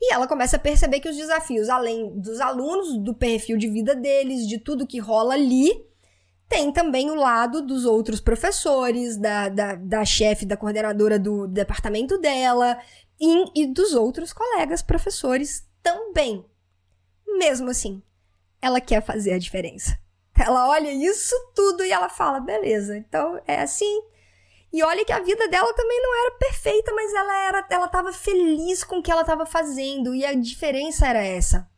E 0.00 0.12
ela 0.12 0.28
começa 0.28 0.56
a 0.56 0.60
perceber 0.60 1.00
que 1.00 1.08
os 1.08 1.16
desafios, 1.16 1.68
além 1.68 2.18
dos 2.18 2.40
alunos, 2.40 2.98
do 2.98 3.12
perfil 3.14 3.56
de 3.56 3.68
vida 3.68 3.94
deles, 3.94 4.46
de 4.46 4.58
tudo 4.58 4.86
que 4.86 4.98
rola 4.98 5.34
ali, 5.34 5.70
tem 6.48 6.72
também 6.72 7.10
o 7.10 7.14
lado 7.14 7.60
dos 7.60 7.84
outros 7.84 8.20
professores, 8.20 9.16
da, 9.16 9.48
da, 9.48 9.74
da 9.74 10.04
chefe, 10.04 10.46
da 10.46 10.56
coordenadora 10.56 11.18
do 11.18 11.46
departamento 11.46 12.16
dela 12.18 12.78
e, 13.20 13.62
e 13.62 13.66
dos 13.66 13.92
outros 13.94 14.32
colegas 14.32 14.80
professores 14.80 15.68
também. 15.82 16.44
Mesmo 17.26 17.68
assim, 17.68 18.02
ela 18.62 18.80
quer 18.80 19.02
fazer 19.02 19.32
a 19.32 19.38
diferença. 19.38 19.98
Ela 20.38 20.68
olha 20.68 20.92
isso 20.92 21.34
tudo 21.54 21.84
e 21.84 21.90
ela 21.90 22.08
fala: 22.08 22.40
beleza, 22.40 22.96
então 22.96 23.40
é 23.46 23.60
assim. 23.60 24.02
E 24.72 24.82
olha 24.82 25.04
que 25.04 25.12
a 25.12 25.20
vida 25.20 25.48
dela 25.48 25.72
também 25.72 26.00
não 26.02 26.20
era 26.22 26.30
perfeita, 26.32 26.92
mas 26.94 27.12
ela 27.14 27.36
era, 27.38 27.66
ela 27.70 27.86
estava 27.86 28.12
feliz 28.12 28.84
com 28.84 28.98
o 28.98 29.02
que 29.02 29.10
ela 29.10 29.22
estava 29.22 29.46
fazendo 29.46 30.14
e 30.14 30.24
a 30.24 30.34
diferença 30.34 31.06
era 31.06 31.24
essa. 31.24 31.68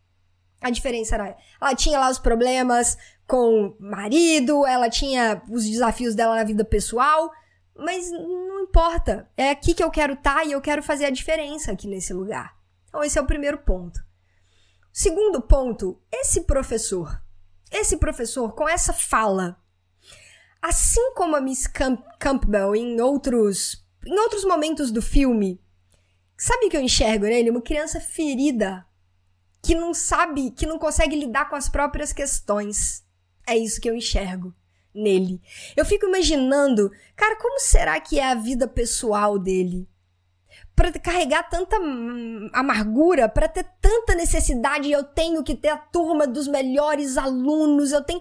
A 0.61 0.71
diferença 0.71 1.15
era 1.15 1.37
ela 1.61 1.75
tinha 1.75 1.99
lá 1.99 2.11
os 2.11 2.19
problemas 2.19 2.99
com 3.27 3.69
o 3.69 3.77
marido, 3.79 4.67
ela 4.67 4.91
tinha 4.91 5.41
os 5.49 5.65
desafios 5.65 6.15
dela 6.15 6.35
na 6.35 6.45
vida 6.45 6.65
pessoal, 6.65 7.31
mas 7.77 8.11
não 8.11 8.61
importa. 8.61 9.31
É 9.37 9.51
aqui 9.51 9.73
que 9.73 9.83
eu 9.83 9.91
quero 9.91 10.15
estar 10.15 10.37
tá 10.37 10.45
e 10.45 10.53
eu 10.53 10.61
quero 10.61 10.83
fazer 10.83 11.07
a 11.07 11.11
diferença 11.11 11.73
aqui 11.73 11.87
nesse 11.87 12.13
lugar. 12.13 12.57
Então 12.89 13.05
esse 13.05 13.19
é 13.19 13.23
o 13.23 13.27
primeiro 13.27 13.59
ponto. 13.59 14.01
Segundo 14.93 15.41
ponto, 15.41 16.03
esse 16.13 16.43
professor, 16.43 17.23
esse 17.71 17.97
professor 17.97 18.53
com 18.53 18.69
essa 18.69 18.93
fala, 18.93 19.57
assim 20.61 21.15
como 21.15 21.37
a 21.37 21.41
Miss 21.41 21.67
Camp 21.67 22.01
Campbell 22.19 22.75
em 22.77 23.01
outros 23.01 23.85
em 24.07 24.19
outros 24.19 24.45
momentos 24.45 24.91
do 24.91 25.03
filme, 25.03 25.61
sabe 26.37 26.67
o 26.67 26.71
que 26.71 26.77
eu 26.77 26.81
enxergo 26.81 27.27
nele? 27.27 27.51
Uma 27.51 27.61
criança 27.61 28.01
ferida 28.01 28.87
que 29.63 29.75
não 29.75 29.93
sabe, 29.93 30.51
que 30.51 30.67
não 30.67 30.79
consegue 30.79 31.17
lidar 31.17 31.49
com 31.49 31.57
as 31.57 31.69
próprias 31.69 32.13
questões. 32.13 33.05
É 33.47 33.57
isso 33.57 33.81
que 33.81 33.89
eu 33.89 33.95
enxergo 33.95 34.55
nele. 34.95 35.41
Eu 35.77 35.85
fico 35.85 36.07
imaginando, 36.07 36.91
cara, 37.15 37.37
como 37.37 37.61
será 37.61 38.01
que 38.01 38.19
é 38.19 38.25
a 38.25 38.35
vida 38.35 38.67
pessoal 38.67 39.39
dele? 39.39 39.89
Para 40.75 40.93
carregar 40.93 41.43
tanta 41.49 41.77
amargura, 42.53 43.29
para 43.29 43.47
ter 43.47 43.67
tanta 43.81 44.15
necessidade, 44.15 44.91
eu 44.91 45.05
tenho 45.05 45.45
que 45.45 45.55
ter 45.55 45.69
a 45.69 45.77
turma 45.77 46.27
dos 46.27 46.49
melhores 46.49 47.19
alunos, 47.19 47.93
eu 47.93 48.03
tenho. 48.03 48.21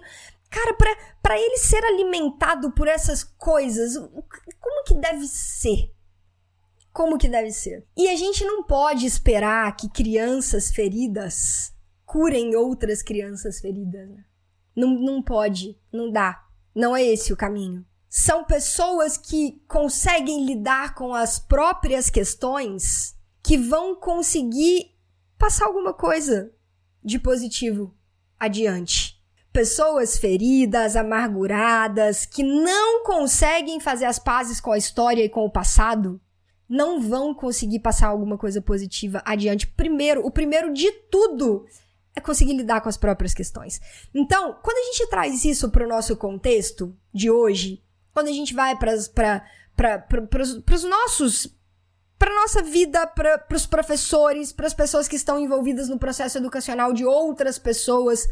Cara, 0.50 0.76
para 1.22 1.38
ele 1.38 1.56
ser 1.58 1.82
alimentado 1.84 2.72
por 2.72 2.88
essas 2.88 3.22
coisas, 3.22 3.96
como 4.58 4.84
que 4.84 4.94
deve 4.94 5.26
ser? 5.26 5.94
como 6.92 7.18
que 7.18 7.28
deve 7.28 7.52
ser. 7.52 7.86
E 7.96 8.08
a 8.08 8.16
gente 8.16 8.44
não 8.44 8.62
pode 8.62 9.06
esperar 9.06 9.74
que 9.76 9.88
crianças 9.88 10.70
feridas 10.70 11.72
curem 12.04 12.56
outras 12.56 13.02
crianças 13.02 13.60
feridas. 13.60 14.08
Né? 14.08 14.24
Não, 14.74 14.88
não 14.90 15.22
pode, 15.22 15.78
não 15.92 16.10
dá. 16.10 16.44
Não 16.74 16.96
é 16.96 17.02
esse 17.02 17.32
o 17.32 17.36
caminho. 17.36 17.84
São 18.08 18.44
pessoas 18.44 19.16
que 19.16 19.62
conseguem 19.68 20.44
lidar 20.44 20.94
com 20.94 21.14
as 21.14 21.38
próprias 21.38 22.10
questões 22.10 23.16
que 23.42 23.56
vão 23.56 23.94
conseguir 23.94 24.96
passar 25.38 25.66
alguma 25.66 25.94
coisa 25.94 26.52
de 27.02 27.18
positivo 27.18 27.96
adiante. 28.38 29.19
Pessoas 29.52 30.16
feridas, 30.16 30.94
amarguradas, 30.94 32.24
que 32.24 32.42
não 32.42 33.02
conseguem 33.02 33.80
fazer 33.80 34.04
as 34.04 34.18
pazes 34.18 34.60
com 34.60 34.72
a 34.72 34.78
história 34.78 35.24
e 35.24 35.28
com 35.28 35.44
o 35.44 35.50
passado, 35.50 36.20
não 36.68 37.00
vão 37.00 37.34
conseguir 37.34 37.80
passar 37.80 38.06
alguma 38.06 38.38
coisa 38.38 38.62
positiva 38.62 39.20
adiante. 39.24 39.66
Primeiro, 39.66 40.24
o 40.24 40.30
primeiro 40.30 40.72
de 40.72 40.92
tudo 41.10 41.66
é 42.14 42.20
conseguir 42.20 42.54
lidar 42.54 42.80
com 42.80 42.88
as 42.88 42.96
próprias 42.96 43.34
questões. 43.34 43.80
Então, 44.14 44.56
quando 44.62 44.78
a 44.78 44.92
gente 44.92 45.10
traz 45.10 45.44
isso 45.44 45.68
para 45.70 45.84
o 45.84 45.88
nosso 45.88 46.16
contexto 46.16 46.96
de 47.12 47.28
hoje, 47.28 47.82
quando 48.12 48.28
a 48.28 48.32
gente 48.32 48.54
vai 48.54 48.76
para 48.78 48.94
os 50.72 50.84
nossos 50.84 51.56
para 52.18 52.34
nossa 52.34 52.62
vida, 52.62 53.06
para 53.06 53.46
os 53.50 53.64
professores, 53.64 54.52
para 54.52 54.66
as 54.66 54.74
pessoas 54.74 55.08
que 55.08 55.16
estão 55.16 55.40
envolvidas 55.40 55.88
no 55.88 55.98
processo 55.98 56.36
educacional 56.36 56.92
de 56.92 57.02
outras 57.02 57.58
pessoas 57.58 58.28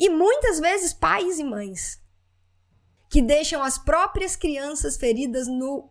e 0.00 0.08
muitas 0.08 0.58
vezes 0.58 0.94
pais 0.94 1.38
e 1.38 1.44
mães 1.44 2.00
que 3.10 3.20
deixam 3.20 3.62
as 3.62 3.76
próprias 3.76 4.34
crianças 4.34 4.96
feridas 4.96 5.46
no 5.46 5.90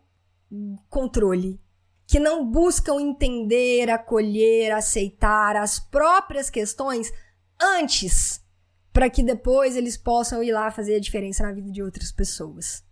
controle, 0.89 1.62
que 2.08 2.18
não 2.18 2.50
buscam 2.50 3.00
entender, 3.00 3.89
acolher, 3.89 4.72
aceitar 4.72 5.56
as 5.56 5.80
próprias 5.80 6.50
questões 6.50 7.12
antes, 7.62 8.42
para 8.92 9.10
que 9.10 9.22
depois 9.22 9.75
eles 9.75 9.96
possam 9.96 10.42
ir 10.42 10.54
lá 10.54 10.72
fazer 10.72 10.96
a 10.96 11.00
diferença 11.00 11.44
na 11.44 11.51
vida 11.51 11.70
de 11.70 11.84
outras 11.84 12.12
pessoas. 12.12 12.84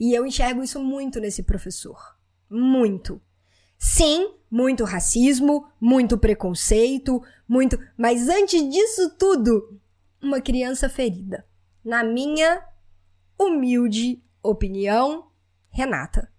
E 0.00 0.12
eu 0.12 0.26
enxergo 0.26 0.62
isso 0.62 0.82
muito 0.82 1.20
nesse 1.20 1.42
professor. 1.42 1.98
Muito. 2.48 3.20
Sim, 3.78 4.34
muito 4.50 4.82
racismo, 4.84 5.68
muito 5.80 6.18
preconceito, 6.18 7.22
muito. 7.46 7.78
Mas 7.96 8.28
antes 8.28 8.68
disso 8.68 9.10
tudo, 9.16 9.80
uma 10.22 10.40
criança 10.40 10.88
ferida. 10.88 11.46
Na 11.84 12.04
minha 12.04 12.62
humilde 13.38 14.22
opinião, 14.42 15.30
Renata. 15.70 16.30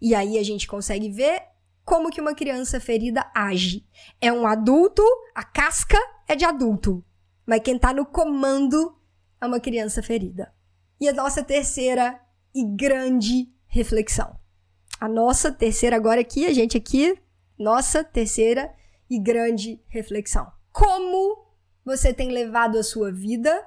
E 0.00 0.14
aí 0.14 0.38
a 0.38 0.42
gente 0.42 0.66
consegue 0.66 1.10
ver 1.10 1.42
como 1.84 2.10
que 2.10 2.20
uma 2.20 2.34
criança 2.34 2.80
ferida 2.80 3.30
age. 3.34 3.86
É 4.20 4.32
um 4.32 4.46
adulto, 4.46 5.02
a 5.34 5.44
casca 5.44 5.98
é 6.26 6.34
de 6.34 6.44
adulto, 6.44 7.04
mas 7.46 7.60
quem 7.60 7.78
tá 7.78 7.92
no 7.92 8.06
comando 8.06 8.96
é 9.40 9.46
uma 9.46 9.60
criança 9.60 10.02
ferida. 10.02 10.52
E 11.00 11.08
a 11.08 11.12
nossa 11.12 11.42
terceira 11.42 12.20
e 12.54 12.64
grande 12.64 13.52
reflexão. 13.66 14.38
A 15.00 15.08
nossa 15.08 15.50
terceira 15.50 15.96
agora 15.96 16.20
aqui, 16.20 16.46
a 16.46 16.52
gente 16.52 16.76
aqui, 16.76 17.18
nossa 17.58 18.04
terceira 18.04 18.72
e 19.08 19.18
grande 19.18 19.82
reflexão. 19.88 20.50
Como 20.72 21.49
você 21.84 22.12
tem 22.12 22.30
levado 22.30 22.78
a 22.78 22.82
sua 22.82 23.12
vida 23.12 23.66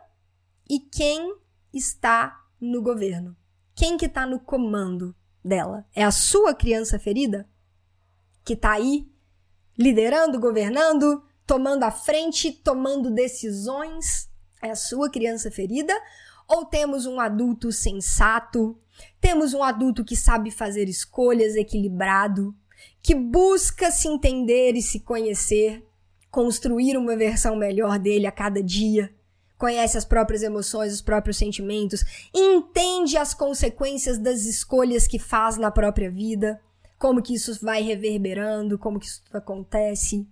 e 0.69 0.79
quem 0.79 1.35
está 1.73 2.41
no 2.59 2.81
governo? 2.81 3.35
Quem 3.75 3.97
que 3.97 4.05
está 4.05 4.25
no 4.25 4.39
comando 4.39 5.15
dela. 5.43 5.85
É 5.93 6.03
a 6.03 6.11
sua 6.11 6.53
criança 6.53 6.97
ferida 6.97 7.47
que 8.45 8.55
tá 8.55 8.73
aí 8.73 9.07
liderando, 9.77 10.39
governando, 10.39 11.23
tomando 11.45 11.83
a 11.83 11.91
frente, 11.91 12.51
tomando 12.51 13.11
decisões. 13.11 14.29
É 14.61 14.71
a 14.71 14.75
sua 14.75 15.09
criança 15.09 15.51
ferida? 15.51 15.93
Ou 16.47 16.65
temos 16.65 17.05
um 17.05 17.19
adulto 17.19 17.71
sensato? 17.71 18.79
Temos 19.19 19.53
um 19.53 19.63
adulto 19.63 20.05
que 20.05 20.15
sabe 20.15 20.51
fazer 20.51 20.87
escolhas 20.87 21.55
equilibrado, 21.55 22.55
que 23.01 23.15
busca 23.15 23.91
se 23.91 24.07
entender 24.07 24.75
e 24.75 24.81
se 24.81 24.99
conhecer, 24.99 25.85
construir 26.33 26.97
uma 26.97 27.15
versão 27.15 27.55
melhor 27.55 27.99
dele 27.99 28.25
a 28.25 28.31
cada 28.31 28.61
dia? 28.63 29.13
conhece 29.55 29.97
as 29.97 30.03
próprias 30.03 30.43
emoções, 30.43 30.91
os 30.91 31.01
próprios 31.01 31.37
sentimentos, 31.37 32.03
entende 32.33 33.15
as 33.15 33.33
consequências 33.33 34.17
das 34.17 34.41
escolhas 34.43 35.07
que 35.07 35.17
faz 35.17 35.57
na 35.57 35.71
própria 35.71 36.11
vida, 36.11 36.59
como 36.99 37.21
que 37.21 37.33
isso 37.33 37.57
vai 37.63 37.81
reverberando, 37.81 38.77
como 38.77 38.99
que 38.99 39.05
isso 39.05 39.23
acontece. 39.31 40.27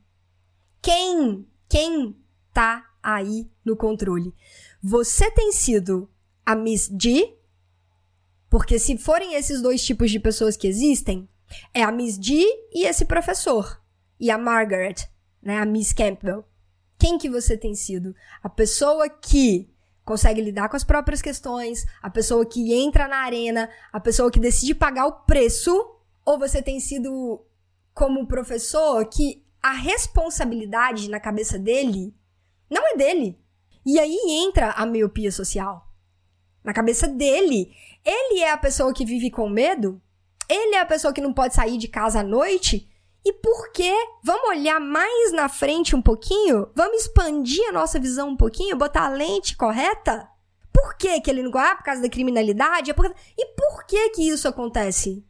Quem, 0.81 1.47
quem 1.69 2.13
tá 2.53 2.83
aí 3.01 3.49
no 3.63 3.77
controle? 3.77 4.33
Você 4.83 5.31
tem 5.31 5.53
sido 5.53 6.09
a 6.45 6.53
Miss 6.53 6.89
D? 6.89 7.33
Porque 8.49 8.77
se 8.77 8.97
forem 8.97 9.35
esses 9.35 9.61
dois 9.61 9.81
tipos 9.81 10.11
de 10.11 10.19
pessoas 10.19 10.57
que 10.57 10.67
existem, 10.67 11.29
é 11.73 11.83
a 11.83 11.91
Miss 11.91 12.17
D 12.17 12.43
e 12.73 12.85
esse 12.85 13.05
professor. 13.05 13.81
E 14.19 14.29
a 14.29 14.37
Margaret, 14.37 15.09
né, 15.41 15.57
a 15.57 15.65
Miss 15.65 15.93
Campbell. 15.93 16.45
Quem 16.97 17.17
que 17.17 17.29
você 17.29 17.57
tem 17.57 17.73
sido? 17.73 18.15
A 18.43 18.49
pessoa 18.49 19.09
que 19.09 19.69
consegue 20.03 20.41
lidar 20.41 20.69
com 20.69 20.75
as 20.75 20.83
próprias 20.83 21.21
questões, 21.21 21.85
a 22.01 22.09
pessoa 22.09 22.45
que 22.45 22.73
entra 22.73 23.07
na 23.07 23.17
arena, 23.17 23.69
a 23.91 23.99
pessoa 23.99 24.31
que 24.31 24.39
decide 24.39 24.75
pagar 24.75 25.05
o 25.07 25.21
preço, 25.23 25.95
ou 26.25 26.37
você 26.37 26.61
tem 26.61 26.79
sido 26.79 27.43
como 27.93 28.27
professor 28.27 29.05
que 29.05 29.43
a 29.61 29.73
responsabilidade 29.73 31.09
na 31.09 31.19
cabeça 31.19 31.57
dele 31.57 32.13
não 32.69 32.87
é 32.87 32.95
dele. 32.95 33.39
E 33.85 33.99
aí 33.99 34.17
entra 34.27 34.71
a 34.71 34.85
miopia 34.85 35.31
social. 35.31 35.87
Na 36.63 36.73
cabeça 36.73 37.07
dele, 37.07 37.73
ele 38.05 38.41
é 38.41 38.51
a 38.51 38.57
pessoa 38.57 38.93
que 38.93 39.05
vive 39.05 39.31
com 39.31 39.49
medo, 39.49 40.01
ele 40.47 40.75
é 40.75 40.79
a 40.79 40.85
pessoa 40.85 41.13
que 41.13 41.21
não 41.21 41.33
pode 41.33 41.55
sair 41.55 41.77
de 41.77 41.87
casa 41.87 42.19
à 42.19 42.23
noite 42.23 42.90
E 43.23 43.31
por 43.33 43.71
quê? 43.71 43.93
Vamos 44.23 44.49
olhar 44.49 44.79
mais 44.79 45.31
na 45.31 45.47
frente 45.47 45.95
um 45.95 46.01
pouquinho? 46.01 46.69
Vamos 46.75 47.03
expandir 47.03 47.67
a 47.69 47.71
nossa 47.71 47.99
visão 47.99 48.29
um 48.29 48.37
pouquinho? 48.37 48.75
Botar 48.75 49.05
a 49.05 49.09
lente 49.09 49.55
correta? 49.55 50.27
Por 50.73 50.95
que, 50.95 51.21
que 51.21 51.29
ele 51.29 51.43
não 51.43 51.51
ah, 51.59 51.75
por 51.75 51.83
causa 51.83 52.01
da 52.01 52.09
criminalidade? 52.09 52.89
É 52.89 52.93
por... 52.93 53.05
E 53.37 53.45
por 53.55 53.85
que 53.85 54.09
que 54.09 54.27
isso 54.27 54.47
acontece? 54.47 55.23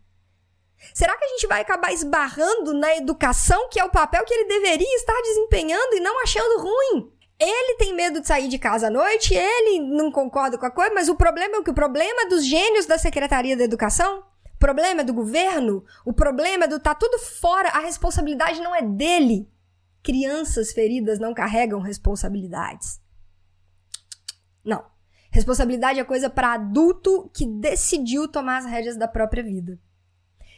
Será 0.94 1.18
que 1.18 1.26
a 1.26 1.28
gente 1.30 1.48
vai 1.48 1.62
acabar 1.62 1.92
esbarrando 1.92 2.74
na 2.74 2.96
educação, 2.96 3.70
que 3.70 3.80
é 3.80 3.84
o 3.84 3.90
papel 3.90 4.24
que 4.24 4.34
ele 4.34 4.48
deveria 4.48 4.96
estar 4.96 5.20
desempenhando 5.22 5.96
e 5.96 6.00
não 6.00 6.22
achando 6.22 6.62
ruim? 6.62 7.12
Ele 7.40 7.76
tem 7.76 7.94
medo 7.94 8.22
de 8.22 8.28
sair 8.28 8.48
de 8.48 8.60
casa 8.60 8.88
à 8.88 8.90
noite, 8.90 9.34
ele 9.34 9.80
não 9.80 10.12
concorda 10.12 10.58
com 10.58 10.66
a 10.66 10.72
coisa, 10.72 10.94
mas 10.94 11.10
o 11.10 11.16
problema 11.16 11.56
é 11.56 11.60
o 11.60 11.64
que? 11.64 11.72
O 11.72 11.76
problema 11.76 12.22
é 12.22 12.28
dos 12.28 12.46
gênios 12.46 12.86
da 12.86 12.98
Secretaria 12.98 13.58
da 13.58 13.64
Educação? 13.64 14.24
Problema 14.62 15.01
é 15.01 15.03
do 15.03 15.12
governo? 15.12 15.84
O 16.06 16.13
problema 16.13 16.65
é 16.65 16.68
do 16.68 16.80
tá 16.80 16.94
tudo 16.94 17.18
fora, 17.18 17.70
a 17.70 17.80
responsabilidade 17.80 18.62
não 18.62 18.75
é 18.75 18.84
dele. 18.84 19.50
Crianças 20.03 20.72
feridas 20.72 21.18
não 21.18 21.34
carregam 21.34 21.80
responsabilidades. 21.80 23.01
Não. 24.63 24.86
Responsabilidade 25.32 26.00
é 26.00 26.03
coisa 26.03 26.30
para 26.30 26.53
adulto 26.53 27.27
que 27.34 27.44
decidiu 27.44 28.27
tomar 28.27 28.60
as 28.60 28.65
rédeas 28.65 28.96
da 28.96 29.08
própria 29.08 29.41
vida. 29.41 29.80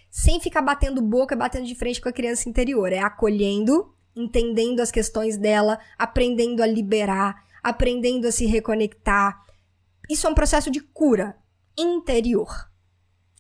Sem 0.10 0.38
ficar 0.42 0.62
batendo 0.62 1.02
boca, 1.02 1.34
batendo 1.34 1.66
de 1.66 1.74
frente 1.74 2.02
com 2.02 2.10
a 2.10 2.14
criança 2.14 2.50
interior. 2.50 2.92
É 2.92 3.00
acolhendo, 3.00 3.96
entendendo 4.14 4.82
as 4.82 4.92
questões 4.92 5.38
dela, 5.38 5.80
aprendendo 5.98 6.62
a 6.62 6.68
liberar, 6.68 7.46
aprendendo 7.64 8.28
a 8.28 8.34
se 8.34 8.46
reconectar. 8.48 9.46
Isso 10.10 10.28
é 10.28 10.30
um 10.30 10.36
processo 10.36 10.70
de 10.70 10.82
cura 10.82 11.38
interior. 11.78 12.73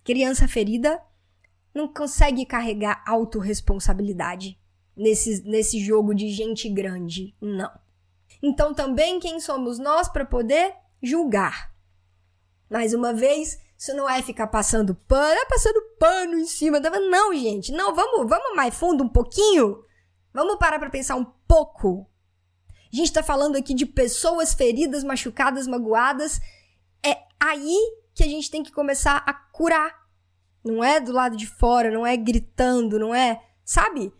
Criança 0.03 0.47
ferida 0.47 1.01
não 1.73 1.87
consegue 1.87 2.45
carregar 2.45 3.03
autorresponsabilidade 3.07 4.59
nesse, 4.95 5.41
nesse 5.43 5.79
jogo 5.83 6.13
de 6.13 6.29
gente 6.29 6.69
grande. 6.69 7.35
Não. 7.41 7.71
Então, 8.41 8.73
também 8.73 9.19
quem 9.19 9.39
somos 9.39 9.79
nós 9.79 10.07
para 10.07 10.25
poder 10.25 10.75
julgar? 11.01 11.73
Mais 12.69 12.93
uma 12.93 13.13
vez, 13.13 13.59
isso 13.77 13.95
não 13.95 14.09
é 14.09 14.21
ficar 14.21 14.47
passando 14.47 14.95
pano, 14.95 15.39
é 15.39 15.45
passando 15.45 15.81
pano 15.99 16.37
em 16.37 16.45
cima. 16.45 16.79
Não, 16.79 17.33
gente, 17.33 17.71
não, 17.71 17.95
vamos, 17.95 18.29
vamos 18.29 18.55
mais 18.55 18.75
fundo 18.75 19.03
um 19.03 19.09
pouquinho. 19.09 19.83
Vamos 20.33 20.57
parar 20.57 20.79
para 20.79 20.89
pensar 20.89 21.15
um 21.15 21.25
pouco. 21.47 22.09
A 22.91 22.95
gente 22.95 23.07
está 23.07 23.23
falando 23.23 23.55
aqui 23.55 23.73
de 23.73 23.85
pessoas 23.85 24.53
feridas, 24.53 25.03
machucadas, 25.03 25.67
magoadas. 25.67 26.39
É 27.05 27.17
aí 27.39 27.77
que 28.13 28.23
a 28.23 28.27
gente 28.27 28.49
tem 28.49 28.63
que 28.63 28.71
começar 28.71 29.23
a 29.25 29.33
curar. 29.53 30.03
Não 30.65 30.83
é 30.83 30.99
do 30.99 31.13
lado 31.13 31.37
de 31.37 31.47
fora, 31.47 31.89
não 31.89 32.05
é 32.05 32.17
gritando, 32.17 32.99
não 32.99 33.15
é. 33.15 33.41
Sabe? 33.63 34.13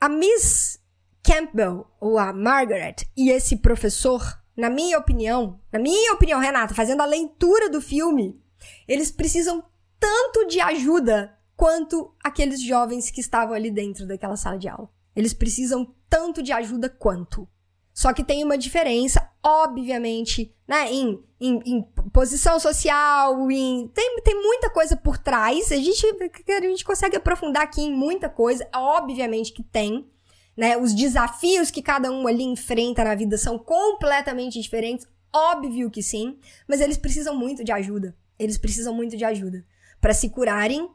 A 0.00 0.08
Miss 0.08 0.78
Campbell, 1.22 1.86
ou 2.00 2.18
a 2.18 2.32
Margaret, 2.32 2.96
e 3.16 3.30
esse 3.30 3.56
professor, 3.56 4.22
na 4.56 4.70
minha 4.70 4.98
opinião, 4.98 5.60
na 5.72 5.78
minha 5.78 6.12
opinião, 6.12 6.40
Renata, 6.40 6.74
fazendo 6.74 7.00
a 7.00 7.06
leitura 7.06 7.68
do 7.68 7.80
filme, 7.80 8.40
eles 8.86 9.10
precisam 9.10 9.64
tanto 9.98 10.46
de 10.46 10.60
ajuda 10.60 11.36
quanto 11.56 12.14
aqueles 12.22 12.62
jovens 12.62 13.10
que 13.10 13.20
estavam 13.20 13.54
ali 13.54 13.70
dentro 13.70 14.06
daquela 14.06 14.36
sala 14.36 14.58
de 14.58 14.68
aula. 14.68 14.90
Eles 15.16 15.32
precisam 15.32 15.94
tanto 16.08 16.42
de 16.42 16.52
ajuda 16.52 16.88
quanto. 16.88 17.48
Só 17.92 18.12
que 18.12 18.24
tem 18.24 18.44
uma 18.44 18.58
diferença, 18.58 19.30
obviamente, 19.44 20.54
né? 20.66 20.90
Em, 20.90 21.22
em, 21.38 21.60
em 21.66 21.82
posição 22.12 22.58
social, 22.58 23.50
em. 23.50 23.88
Tem, 23.88 24.20
tem 24.22 24.40
muita 24.40 24.70
coisa 24.70 24.96
por 24.96 25.18
trás. 25.18 25.70
A 25.70 25.76
gente, 25.76 26.06
a 26.48 26.60
gente 26.60 26.84
consegue 26.84 27.16
aprofundar 27.16 27.62
aqui 27.62 27.82
em 27.82 27.94
muita 27.94 28.28
coisa. 28.28 28.66
Obviamente 28.74 29.52
que 29.52 29.62
tem. 29.62 30.08
Né? 30.56 30.76
Os 30.76 30.94
desafios 30.94 31.70
que 31.70 31.82
cada 31.82 32.10
um 32.10 32.26
ali 32.26 32.44
enfrenta 32.44 33.04
na 33.04 33.14
vida 33.14 33.36
são 33.36 33.58
completamente 33.58 34.60
diferentes. 34.60 35.06
Óbvio 35.32 35.90
que 35.90 36.02
sim. 36.02 36.38
Mas 36.66 36.80
eles 36.80 36.96
precisam 36.96 37.36
muito 37.36 37.62
de 37.62 37.72
ajuda. 37.72 38.16
Eles 38.38 38.56
precisam 38.56 38.94
muito 38.94 39.16
de 39.16 39.24
ajuda. 39.24 39.64
para 40.00 40.14
se 40.14 40.30
curarem 40.30 40.88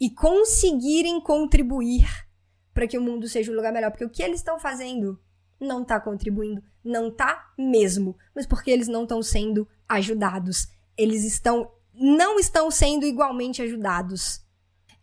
e 0.00 0.10
conseguirem 0.10 1.20
contribuir 1.20 2.06
para 2.74 2.86
que 2.86 2.98
o 2.98 3.02
mundo 3.02 3.28
seja 3.28 3.52
um 3.52 3.54
lugar 3.54 3.72
melhor. 3.72 3.90
Porque 3.90 4.04
o 4.04 4.10
que 4.10 4.22
eles 4.22 4.40
estão 4.40 4.58
fazendo 4.58 5.20
não 5.60 5.82
está 5.82 6.00
contribuindo, 6.00 6.62
não 6.84 7.08
está 7.08 7.52
mesmo, 7.56 8.16
mas 8.34 8.46
porque 8.46 8.70
eles 8.70 8.88
não 8.88 9.02
estão 9.02 9.22
sendo 9.22 9.68
ajudados. 9.88 10.68
Eles 10.96 11.24
estão 11.24 11.70
não 11.94 12.38
estão 12.38 12.70
sendo 12.70 13.04
igualmente 13.04 13.60
ajudados. 13.62 14.40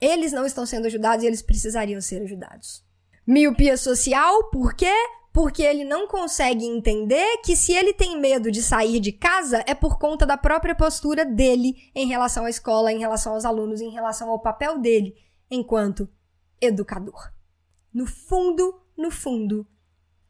Eles 0.01 0.31
não 0.31 0.45
estão 0.45 0.65
sendo 0.65 0.87
ajudados 0.87 1.23
e 1.23 1.27
eles 1.27 1.41
precisariam 1.41 2.01
ser 2.01 2.21
ajudados. 2.23 2.83
Miopia 3.27 3.77
social, 3.77 4.49
por 4.49 4.73
quê? 4.73 4.93
Porque 5.31 5.61
ele 5.61 5.83
não 5.83 6.07
consegue 6.07 6.65
entender 6.65 7.37
que 7.43 7.55
se 7.55 7.73
ele 7.73 7.93
tem 7.93 8.19
medo 8.19 8.49
de 8.49 8.63
sair 8.63 8.99
de 8.99 9.11
casa 9.11 9.63
é 9.67 9.75
por 9.75 9.99
conta 9.99 10.25
da 10.25 10.35
própria 10.35 10.73
postura 10.73 11.23
dele 11.23 11.91
em 11.93 12.07
relação 12.07 12.45
à 12.45 12.49
escola, 12.49 12.91
em 12.91 12.99
relação 12.99 13.33
aos 13.33 13.45
alunos, 13.45 13.81
em 13.81 13.91
relação 13.91 14.29
ao 14.29 14.39
papel 14.39 14.79
dele 14.79 15.15
enquanto 15.51 16.09
educador. 16.59 17.31
No 17.93 18.07
fundo, 18.07 18.81
no 18.97 19.11
fundo, 19.11 19.67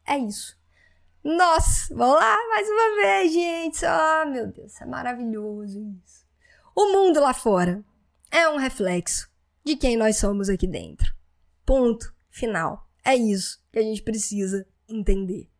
é 0.06 0.18
isso. 0.18 0.59
Nossa, 1.22 1.94
vamos 1.94 2.14
lá 2.14 2.36
mais 2.48 2.66
uma 2.66 3.02
vez, 3.02 3.32
gente. 3.32 3.84
Ah, 3.84 4.24
oh, 4.24 4.30
meu 4.30 4.46
Deus, 4.46 4.80
é 4.80 4.86
maravilhoso 4.86 5.78
isso. 6.02 6.24
O 6.74 6.92
mundo 6.92 7.20
lá 7.20 7.34
fora 7.34 7.84
é 8.30 8.48
um 8.48 8.56
reflexo 8.56 9.30
de 9.62 9.76
quem 9.76 9.98
nós 9.98 10.16
somos 10.16 10.48
aqui 10.48 10.66
dentro. 10.66 11.14
Ponto 11.66 12.14
final. 12.30 12.88
É 13.04 13.14
isso 13.14 13.62
que 13.70 13.78
a 13.78 13.82
gente 13.82 14.02
precisa 14.02 14.66
entender. 14.88 15.50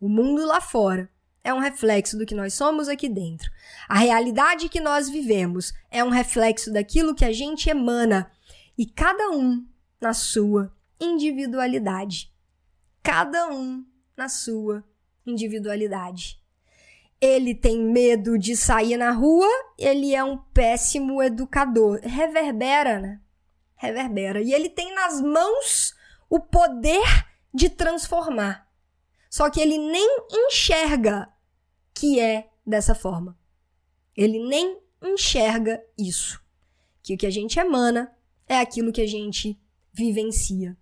O 0.00 0.08
mundo 0.08 0.46
lá 0.46 0.58
fora 0.58 1.10
é 1.44 1.52
um 1.52 1.58
reflexo 1.58 2.16
do 2.16 2.24
que 2.24 2.34
nós 2.34 2.54
somos 2.54 2.88
aqui 2.88 3.06
dentro. 3.06 3.50
A 3.90 3.98
realidade 3.98 4.70
que 4.70 4.80
nós 4.80 5.10
vivemos 5.10 5.74
é 5.90 6.02
um 6.02 6.08
reflexo 6.08 6.72
daquilo 6.72 7.14
que 7.14 7.26
a 7.26 7.32
gente 7.32 7.68
emana 7.68 8.30
e 8.76 8.86
cada 8.86 9.30
um 9.30 9.66
na 10.00 10.14
sua 10.14 10.74
individualidade. 10.98 12.32
Cada 13.02 13.48
um 13.48 13.84
na 14.16 14.28
sua 14.28 14.82
individualidade. 15.30 16.40
Ele 17.20 17.54
tem 17.54 17.78
medo 17.78 18.38
de 18.38 18.56
sair 18.56 18.96
na 18.96 19.10
rua, 19.10 19.48
ele 19.78 20.14
é 20.14 20.24
um 20.24 20.38
péssimo 20.38 21.22
educador. 21.22 22.00
Reverbera, 22.02 22.98
né? 22.98 23.20
Reverbera. 23.76 24.40
E 24.40 24.52
ele 24.52 24.70
tem 24.70 24.94
nas 24.94 25.20
mãos 25.20 25.94
o 26.28 26.40
poder 26.40 27.26
de 27.52 27.68
transformar. 27.68 28.66
Só 29.28 29.50
que 29.50 29.60
ele 29.60 29.78
nem 29.78 30.08
enxerga 30.30 31.28
que 31.94 32.18
é 32.18 32.48
dessa 32.66 32.94
forma. 32.94 33.38
Ele 34.16 34.46
nem 34.48 34.78
enxerga 35.02 35.82
isso. 35.98 36.40
Que 37.02 37.14
o 37.14 37.18
que 37.18 37.26
a 37.26 37.30
gente 37.30 37.58
emana 37.58 38.14
é 38.48 38.58
aquilo 38.58 38.92
que 38.92 39.00
a 39.00 39.06
gente 39.06 39.58
vivencia. 39.92 40.76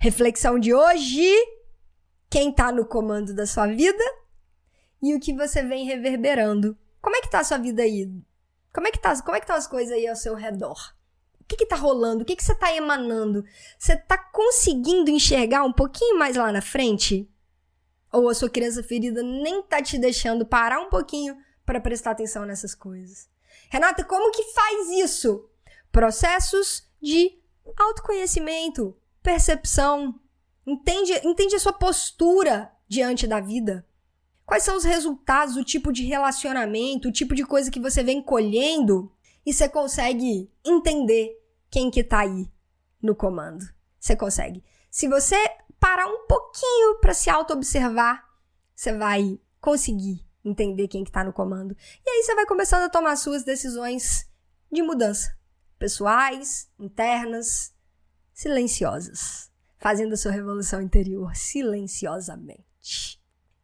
Reflexão 0.00 0.58
de 0.58 0.74
hoje: 0.74 1.30
quem 2.34 2.50
está 2.50 2.72
no 2.72 2.84
comando 2.84 3.32
da 3.32 3.46
sua 3.46 3.68
vida 3.68 4.02
e 5.00 5.14
o 5.14 5.20
que 5.20 5.32
você 5.32 5.62
vem 5.62 5.86
reverberando. 5.86 6.76
Como 7.00 7.14
é 7.14 7.20
que 7.20 7.30
tá 7.30 7.38
a 7.38 7.44
sua 7.44 7.58
vida 7.58 7.84
aí? 7.84 8.10
Como 8.72 8.88
é 8.88 8.90
que 8.90 8.98
tá, 8.98 9.22
como 9.22 9.36
é 9.36 9.40
que 9.40 9.46
tá 9.46 9.54
as 9.54 9.68
coisas 9.68 9.94
aí 9.94 10.08
ao 10.08 10.16
seu 10.16 10.34
redor? 10.34 10.96
O 11.40 11.44
que 11.44 11.54
que 11.54 11.64
tá 11.64 11.76
rolando? 11.76 12.22
O 12.22 12.24
que 12.24 12.34
que 12.34 12.42
você 12.42 12.52
tá 12.52 12.74
emanando? 12.74 13.44
Você 13.78 13.96
tá 13.96 14.18
conseguindo 14.18 15.10
enxergar 15.10 15.62
um 15.62 15.72
pouquinho 15.72 16.18
mais 16.18 16.34
lá 16.34 16.50
na 16.50 16.60
frente? 16.60 17.30
Ou 18.12 18.28
a 18.28 18.34
sua 18.34 18.50
criança 18.50 18.82
ferida 18.82 19.22
nem 19.22 19.62
tá 19.62 19.80
te 19.80 19.96
deixando 19.96 20.44
parar 20.44 20.80
um 20.80 20.90
pouquinho 20.90 21.36
para 21.64 21.80
prestar 21.80 22.10
atenção 22.10 22.44
nessas 22.44 22.74
coisas? 22.74 23.28
Renata, 23.70 24.02
como 24.02 24.32
que 24.32 24.42
faz 24.52 24.88
isso? 24.88 25.48
Processos 25.92 26.90
de 27.00 27.38
autoconhecimento, 27.78 28.96
percepção. 29.22 30.18
Entende, 30.66 31.12
entende 31.24 31.56
a 31.56 31.60
sua 31.60 31.72
postura 31.72 32.72
diante 32.88 33.26
da 33.26 33.40
vida. 33.40 33.86
Quais 34.46 34.62
são 34.62 34.76
os 34.76 34.84
resultados, 34.84 35.56
o 35.56 35.64
tipo 35.64 35.92
de 35.92 36.04
relacionamento, 36.04 37.08
o 37.08 37.12
tipo 37.12 37.34
de 37.34 37.44
coisa 37.44 37.70
que 37.70 37.80
você 37.80 38.02
vem 38.02 38.22
colhendo 38.22 39.10
e 39.44 39.52
você 39.52 39.68
consegue 39.68 40.50
entender 40.64 41.40
quem 41.70 41.90
que 41.90 42.04
tá 42.04 42.20
aí 42.20 42.48
no 43.02 43.14
comando. 43.14 43.64
Você 43.98 44.14
consegue. 44.14 44.62
Se 44.90 45.08
você 45.08 45.36
parar 45.80 46.06
um 46.06 46.26
pouquinho 46.26 46.98
para 47.00 47.14
se 47.14 47.28
auto-observar, 47.28 48.24
você 48.74 48.96
vai 48.96 49.38
conseguir 49.60 50.26
entender 50.44 50.88
quem 50.88 51.04
que 51.04 51.12
tá 51.12 51.24
no 51.24 51.32
comando. 51.32 51.76
E 52.04 52.10
aí 52.10 52.22
você 52.22 52.34
vai 52.34 52.46
começando 52.46 52.82
a 52.82 52.88
tomar 52.88 53.16
suas 53.16 53.44
decisões 53.44 54.28
de 54.70 54.82
mudança, 54.82 55.36
pessoais, 55.78 56.70
internas, 56.78 57.74
silenciosas, 58.32 59.50
fazendo 59.84 60.16
sua 60.16 60.32
revolução 60.32 60.80
interior 60.80 61.36
silenciosamente. 61.36 63.20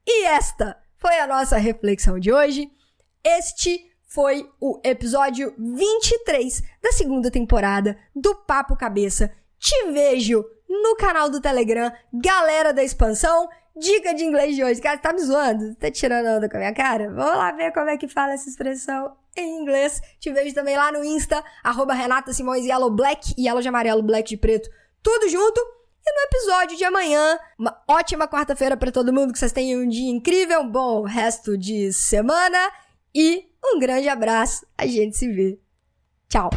E 0.06 0.26
esta 0.26 0.76
foi 0.98 1.18
a 1.18 1.26
nossa 1.26 1.56
reflexão 1.56 2.20
de 2.20 2.30
hoje. 2.30 2.70
Este 3.24 3.90
foi 4.06 4.46
o 4.60 4.78
episódio 4.84 5.54
23 5.58 6.62
da 6.82 6.92
segunda 6.92 7.30
temporada 7.30 7.96
do 8.14 8.34
Papo 8.34 8.76
Cabeça 8.76 9.32
Te 9.58 9.92
vejo 9.92 10.44
no 10.68 10.94
canal 10.96 11.30
do 11.30 11.40
Telegram, 11.40 11.90
galera 12.12 12.74
da 12.74 12.84
expansão. 12.84 13.48
Dica 13.74 14.12
de 14.12 14.22
inglês 14.22 14.54
de 14.54 14.62
hoje. 14.62 14.78
Cara, 14.78 14.98
tá 14.98 15.14
me 15.14 15.20
zoando? 15.20 15.74
Tá 15.76 15.90
tirando 15.90 16.26
onda 16.26 16.50
com 16.50 16.56
a 16.58 16.60
minha 16.60 16.74
cara? 16.74 17.10
Vamos 17.14 17.38
lá 17.38 17.50
ver 17.52 17.72
como 17.72 17.88
é 17.88 17.96
que 17.96 18.08
fala 18.08 18.34
essa 18.34 18.46
expressão 18.46 19.16
em 19.34 19.62
inglês. 19.62 20.02
Te 20.18 20.30
vejo 20.30 20.54
também 20.54 20.76
lá 20.76 20.92
no 20.92 21.02
Insta, 21.02 21.42
arroba 21.64 21.94
Renata 21.94 22.30
Simões 22.34 22.66
Yellow 22.66 22.90
Black, 22.90 23.32
Yellow 23.38 23.62
de 23.62 23.68
amarelo, 23.68 24.02
Black 24.02 24.28
de 24.28 24.36
preto, 24.36 24.68
tudo 25.02 25.26
junto. 25.26 25.79
E 26.04 26.12
no 26.12 26.20
episódio 26.26 26.76
de 26.76 26.84
amanhã, 26.84 27.38
uma 27.58 27.82
ótima 27.86 28.26
quarta-feira 28.26 28.76
para 28.76 28.90
todo 28.90 29.12
mundo, 29.12 29.32
que 29.32 29.38
vocês 29.38 29.52
tenham 29.52 29.82
um 29.82 29.88
dia 29.88 30.10
incrível, 30.10 30.60
um 30.60 30.70
bom 30.70 31.02
resto 31.02 31.56
de 31.56 31.92
semana 31.92 32.58
e 33.14 33.50
um 33.64 33.78
grande 33.78 34.08
abraço. 34.08 34.66
A 34.76 34.86
gente 34.86 35.16
se 35.16 35.30
vê. 35.30 35.58
Tchau! 36.28 36.50